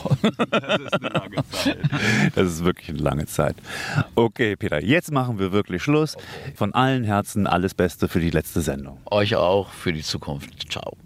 Das 0.50 0.80
ist 0.80 0.94
eine 0.94 1.08
lange 1.08 1.36
Zeit. 1.50 1.78
Das 2.34 2.51
ist 2.52 2.64
wirklich 2.64 2.88
eine 2.90 2.98
lange 2.98 3.26
Zeit. 3.26 3.56
Okay, 4.14 4.56
Peter, 4.56 4.82
jetzt 4.82 5.12
machen 5.12 5.38
wir 5.38 5.52
wirklich 5.52 5.82
Schluss. 5.82 6.16
Von 6.54 6.74
allen 6.74 7.04
Herzen 7.04 7.46
alles 7.46 7.74
Beste 7.74 8.08
für 8.08 8.20
die 8.20 8.30
letzte 8.30 8.60
Sendung. 8.60 8.98
Euch 9.10 9.36
auch 9.36 9.70
für 9.70 9.92
die 9.92 10.02
Zukunft. 10.02 10.70
Ciao. 10.70 10.96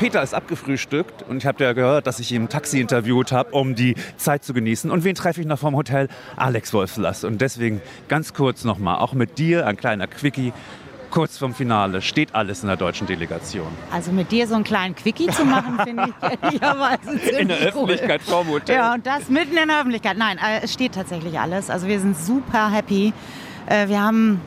Peter 0.00 0.22
ist 0.22 0.32
abgefrühstückt 0.32 1.24
und 1.28 1.36
ich 1.36 1.46
habe 1.46 1.62
ja 1.62 1.74
gehört, 1.74 2.06
dass 2.06 2.20
ich 2.20 2.32
ihn 2.32 2.44
im 2.44 2.48
Taxi 2.48 2.80
interviewt 2.80 3.32
habe, 3.32 3.50
um 3.50 3.74
die 3.74 3.96
Zeit 4.16 4.44
zu 4.44 4.54
genießen. 4.54 4.90
Und 4.90 5.04
wen 5.04 5.14
treffe 5.14 5.42
ich 5.42 5.46
noch 5.46 5.58
vom 5.58 5.76
Hotel? 5.76 6.08
Alex 6.36 6.72
Wolfslass. 6.72 7.22
Und 7.22 7.42
deswegen 7.42 7.82
ganz 8.08 8.32
kurz 8.32 8.64
nochmal, 8.64 8.96
auch 8.96 9.12
mit 9.12 9.36
dir 9.36 9.66
ein 9.66 9.76
kleiner 9.76 10.06
Quickie 10.06 10.54
kurz 11.10 11.38
vom 11.38 11.54
Finale. 11.54 12.02
Steht 12.02 12.34
alles 12.34 12.62
in 12.62 12.68
der 12.68 12.76
deutschen 12.76 13.06
Delegation? 13.06 13.66
Also 13.92 14.12
mit 14.12 14.30
dir 14.30 14.46
so 14.46 14.54
einen 14.54 14.64
kleinen 14.64 14.94
Quickie 14.94 15.26
zu 15.28 15.44
machen, 15.44 15.78
finde 15.84 16.06
ich 16.08 16.42
ehrlicherweise 16.42 17.20
ziemlich 17.20 17.38
In 17.38 17.48
der 17.48 17.58
Öffentlichkeit 17.58 18.20
cool. 18.26 18.32
vorm 18.32 18.48
Hotel. 18.48 18.76
Ja, 18.76 18.94
und 18.94 19.06
das 19.06 19.28
mitten 19.28 19.56
in 19.56 19.68
der 19.68 19.78
Öffentlichkeit. 19.78 20.16
Nein, 20.16 20.38
äh, 20.38 20.60
es 20.62 20.72
steht 20.72 20.94
tatsächlich 20.94 21.38
alles. 21.38 21.70
Also 21.70 21.86
wir 21.86 22.00
sind 22.00 22.16
super 22.16 22.70
happy. 22.70 23.12
Äh, 23.66 23.88
wir 23.88 24.00
haben 24.02 24.40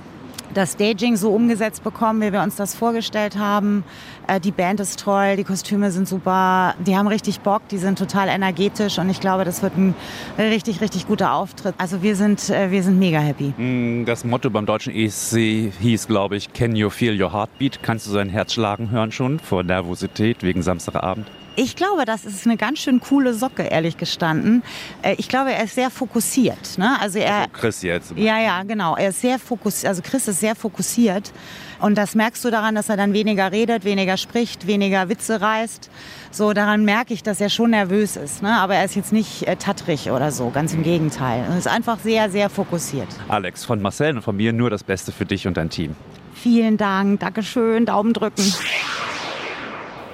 das 0.53 0.73
Staging 0.73 1.15
so 1.15 1.31
umgesetzt 1.31 1.83
bekommen, 1.83 2.21
wie 2.21 2.31
wir 2.31 2.41
uns 2.41 2.55
das 2.55 2.75
vorgestellt 2.75 3.37
haben. 3.37 3.83
Äh, 4.27 4.39
die 4.39 4.51
Band 4.51 4.79
ist 4.79 4.99
toll, 4.99 5.35
die 5.35 5.43
Kostüme 5.43 5.91
sind 5.91 6.07
super, 6.07 6.75
die 6.85 6.95
haben 6.95 7.07
richtig 7.07 7.41
Bock, 7.41 7.67
die 7.69 7.77
sind 7.77 7.97
total 7.97 8.27
energetisch 8.29 8.99
und 8.99 9.09
ich 9.09 9.19
glaube, 9.19 9.45
das 9.45 9.61
wird 9.61 9.77
ein 9.77 9.95
richtig, 10.37 10.81
richtig 10.81 11.07
guter 11.07 11.33
Auftritt. 11.33 11.75
Also 11.77 12.01
wir 12.01 12.15
sind, 12.15 12.49
äh, 12.49 12.71
wir 12.71 12.83
sind 12.83 12.99
mega 12.99 13.19
happy. 13.19 13.53
Mm, 13.57 14.05
das 14.05 14.23
Motto 14.23 14.49
beim 14.49 14.65
deutschen 14.65 14.93
ESC 14.93 15.71
hieß, 15.79 16.07
glaube 16.07 16.35
ich, 16.35 16.53
Can 16.53 16.75
you 16.75 16.89
feel 16.89 17.21
your 17.21 17.33
heartbeat? 17.33 17.79
Kannst 17.81 18.07
du 18.07 18.11
sein 18.11 18.29
Herz 18.29 18.53
schlagen 18.53 18.91
hören 18.91 19.11
schon 19.11 19.39
vor 19.39 19.63
Nervosität 19.63 20.43
wegen 20.43 20.61
Samstagabend? 20.61 21.27
Ich 21.55 21.75
glaube, 21.75 22.05
das 22.05 22.25
ist 22.25 22.47
eine 22.47 22.57
ganz 22.57 22.79
schön 22.79 22.99
coole 22.99 23.33
Socke, 23.33 23.63
ehrlich 23.63 23.97
gestanden. 23.97 24.63
Äh, 25.03 25.15
ich 25.17 25.29
glaube, 25.29 25.53
er 25.53 25.63
ist 25.65 25.75
sehr 25.75 25.91
fokussiert. 25.91 26.77
Ne? 26.77 26.97
Also 26.99 27.19
er, 27.19 27.35
also 27.35 27.49
Chris 27.53 27.81
jetzt. 27.83 28.13
Ja, 28.15 28.39
ja, 28.39 28.63
genau. 28.63 28.95
Er 28.95 29.09
ist 29.09 29.21
sehr 29.21 29.37
fokussiert. 29.37 29.89
Also 29.89 30.01
Chris 30.01 30.27
ist 30.27 30.39
sehr 30.39 30.55
fokussiert. 30.55 31.31
Und 31.79 31.95
das 31.95 32.15
merkst 32.15 32.43
du 32.43 32.49
daran, 32.49 32.75
dass 32.75 32.89
er 32.89 32.97
dann 32.97 33.13
weniger 33.13 33.51
redet, 33.51 33.83
weniger 33.83 34.17
spricht, 34.17 34.65
weniger 34.65 35.09
Witze 35.09 35.41
reißt. 35.41 35.91
So, 36.31 36.53
daran 36.53 36.85
merke 36.85 37.13
ich, 37.13 37.21
dass 37.21 37.39
er 37.39 37.49
schon 37.49 37.71
nervös 37.71 38.15
ist. 38.15 38.41
Ne? 38.41 38.57
Aber 38.57 38.75
er 38.75 38.85
ist 38.85 38.95
jetzt 38.95 39.11
nicht 39.11 39.47
äh, 39.47 39.55
tattrig 39.55 40.09
oder 40.09 40.31
so, 40.31 40.49
ganz 40.49 40.73
im 40.73 40.81
Gegenteil. 40.81 41.45
Er 41.47 41.57
ist 41.57 41.67
einfach 41.67 41.99
sehr, 41.99 42.31
sehr 42.31 42.49
fokussiert. 42.49 43.09
Alex, 43.27 43.63
von 43.63 43.81
Marcel 43.81 44.15
und 44.15 44.21
von 44.23 44.35
mir 44.35 44.53
nur 44.53 44.71
das 44.71 44.83
Beste 44.83 45.11
für 45.11 45.25
dich 45.25 45.45
und 45.45 45.57
dein 45.57 45.69
Team. 45.69 45.95
Vielen 46.33 46.77
Dank, 46.77 47.19
Dankeschön, 47.19 47.85
Daumen 47.85 48.13
drücken. 48.13 48.43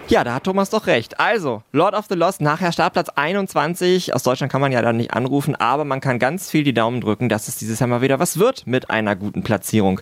Ja, 0.10 0.24
da 0.24 0.34
hat 0.34 0.45
Thomas 0.45 0.72
doch 0.72 0.88
recht. 0.88 1.19
Also, 1.19 1.62
Lord 1.72 1.93
of 1.93 2.08
the 2.10 2.15
Lost, 2.15 2.41
nachher 2.41 2.72
Startplatz 2.72 3.10
21. 3.10 4.15
Aus 4.15 4.24
Deutschland 4.24 4.52
kann 4.52 4.60
man 4.60 4.72
ja 4.72 4.82
dann 4.82 4.98
nicht 4.98 5.13
anrufen, 5.13 5.56
aber 5.56 5.86
man 5.86 6.02
kann 6.02 6.17
ganz 6.17 6.50
viel 6.50 6.63
die 6.63 6.74
Daumen 6.74 7.00
drücken, 7.00 7.30
dass 7.30 7.48
es 7.48 7.58
dieses 7.58 7.80
Jahr 7.80 7.86
mal 7.86 8.02
wieder 8.02 8.17
was 8.17 8.39
wird 8.39 8.65
mit 8.65 8.89
einer 8.89 9.15
guten 9.15 9.43
Platzierung. 9.43 10.02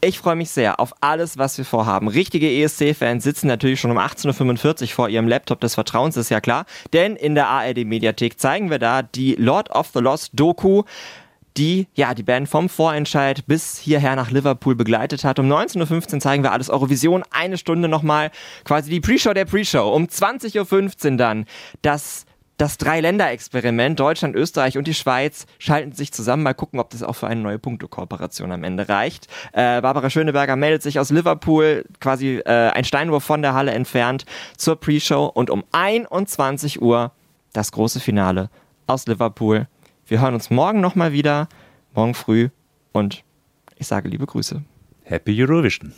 Ich 0.00 0.18
freue 0.18 0.36
mich 0.36 0.48
sehr 0.48 0.80
auf 0.80 0.94
alles, 1.02 1.36
was 1.36 1.58
wir 1.58 1.66
vorhaben. 1.66 2.08
Richtige 2.08 2.50
ESC-Fans 2.50 3.22
sitzen 3.22 3.46
natürlich 3.46 3.78
schon 3.78 3.90
um 3.90 3.98
18.45 3.98 4.82
Uhr 4.84 4.88
vor 4.88 5.08
ihrem 5.10 5.28
Laptop 5.28 5.60
des 5.60 5.74
Vertrauens, 5.74 6.16
ist 6.16 6.30
ja 6.30 6.40
klar. 6.40 6.64
Denn 6.94 7.14
in 7.14 7.34
der 7.34 7.48
ARD-Mediathek 7.48 8.40
zeigen 8.40 8.70
wir 8.70 8.78
da 8.78 9.02
die 9.02 9.34
Lord 9.34 9.68
of 9.70 9.90
the 9.92 10.00
Lost 10.00 10.30
Doku 10.32 10.84
die 11.56 11.86
ja 11.94 12.14
die 12.14 12.22
Band 12.22 12.48
vom 12.48 12.68
Vorentscheid 12.68 13.46
bis 13.46 13.78
hierher 13.78 14.16
nach 14.16 14.30
Liverpool 14.30 14.74
begleitet 14.74 15.24
hat. 15.24 15.38
Um 15.38 15.50
19.15 15.50 16.14
Uhr 16.14 16.20
zeigen 16.20 16.42
wir 16.42 16.52
alles 16.52 16.70
Eurovision. 16.70 17.24
Eine 17.30 17.58
Stunde 17.58 17.88
nochmal 17.88 18.30
quasi 18.64 18.90
die 18.90 19.00
Pre-Show 19.00 19.34
der 19.34 19.44
Pre-Show. 19.44 19.92
Um 19.92 20.04
20.15 20.06 21.12
Uhr 21.12 21.16
dann 21.16 21.46
das 21.82 22.26
das 22.58 22.78
Drei-Länder-Experiment, 22.78 23.98
Deutschland, 23.98 24.36
Österreich 24.36 24.78
und 24.78 24.86
die 24.86 24.94
Schweiz, 24.94 25.46
schalten 25.58 25.92
sich 25.92 26.12
zusammen. 26.12 26.44
Mal 26.44 26.54
gucken, 26.54 26.78
ob 26.78 26.90
das 26.90 27.02
auch 27.02 27.14
für 27.14 27.26
eine 27.26 27.40
neue 27.40 27.58
Punktekooperation 27.58 28.52
am 28.52 28.62
Ende 28.62 28.88
reicht. 28.88 29.26
Äh, 29.52 29.80
Barbara 29.80 30.10
Schöneberger 30.10 30.54
meldet 30.54 30.80
sich 30.80 31.00
aus 31.00 31.10
Liverpool, 31.10 31.84
quasi 31.98 32.36
äh, 32.36 32.70
ein 32.70 32.84
Steinwurf 32.84 33.24
von 33.24 33.42
der 33.42 33.54
Halle 33.54 33.72
entfernt, 33.72 34.26
zur 34.56 34.76
Pre-Show. 34.76 35.26
Und 35.26 35.50
um 35.50 35.64
21 35.72 36.80
Uhr 36.80 37.10
das 37.52 37.72
große 37.72 37.98
Finale 37.98 38.48
aus 38.86 39.06
Liverpool. 39.06 39.66
Wir 40.12 40.20
hören 40.20 40.34
uns 40.34 40.50
morgen 40.50 40.82
nochmal 40.82 41.14
wieder, 41.14 41.48
morgen 41.94 42.12
früh 42.12 42.50
und 42.92 43.24
ich 43.76 43.86
sage 43.86 44.10
liebe 44.10 44.26
Grüße. 44.26 44.62
Happy 45.04 45.42
Eurovision. 45.42 45.94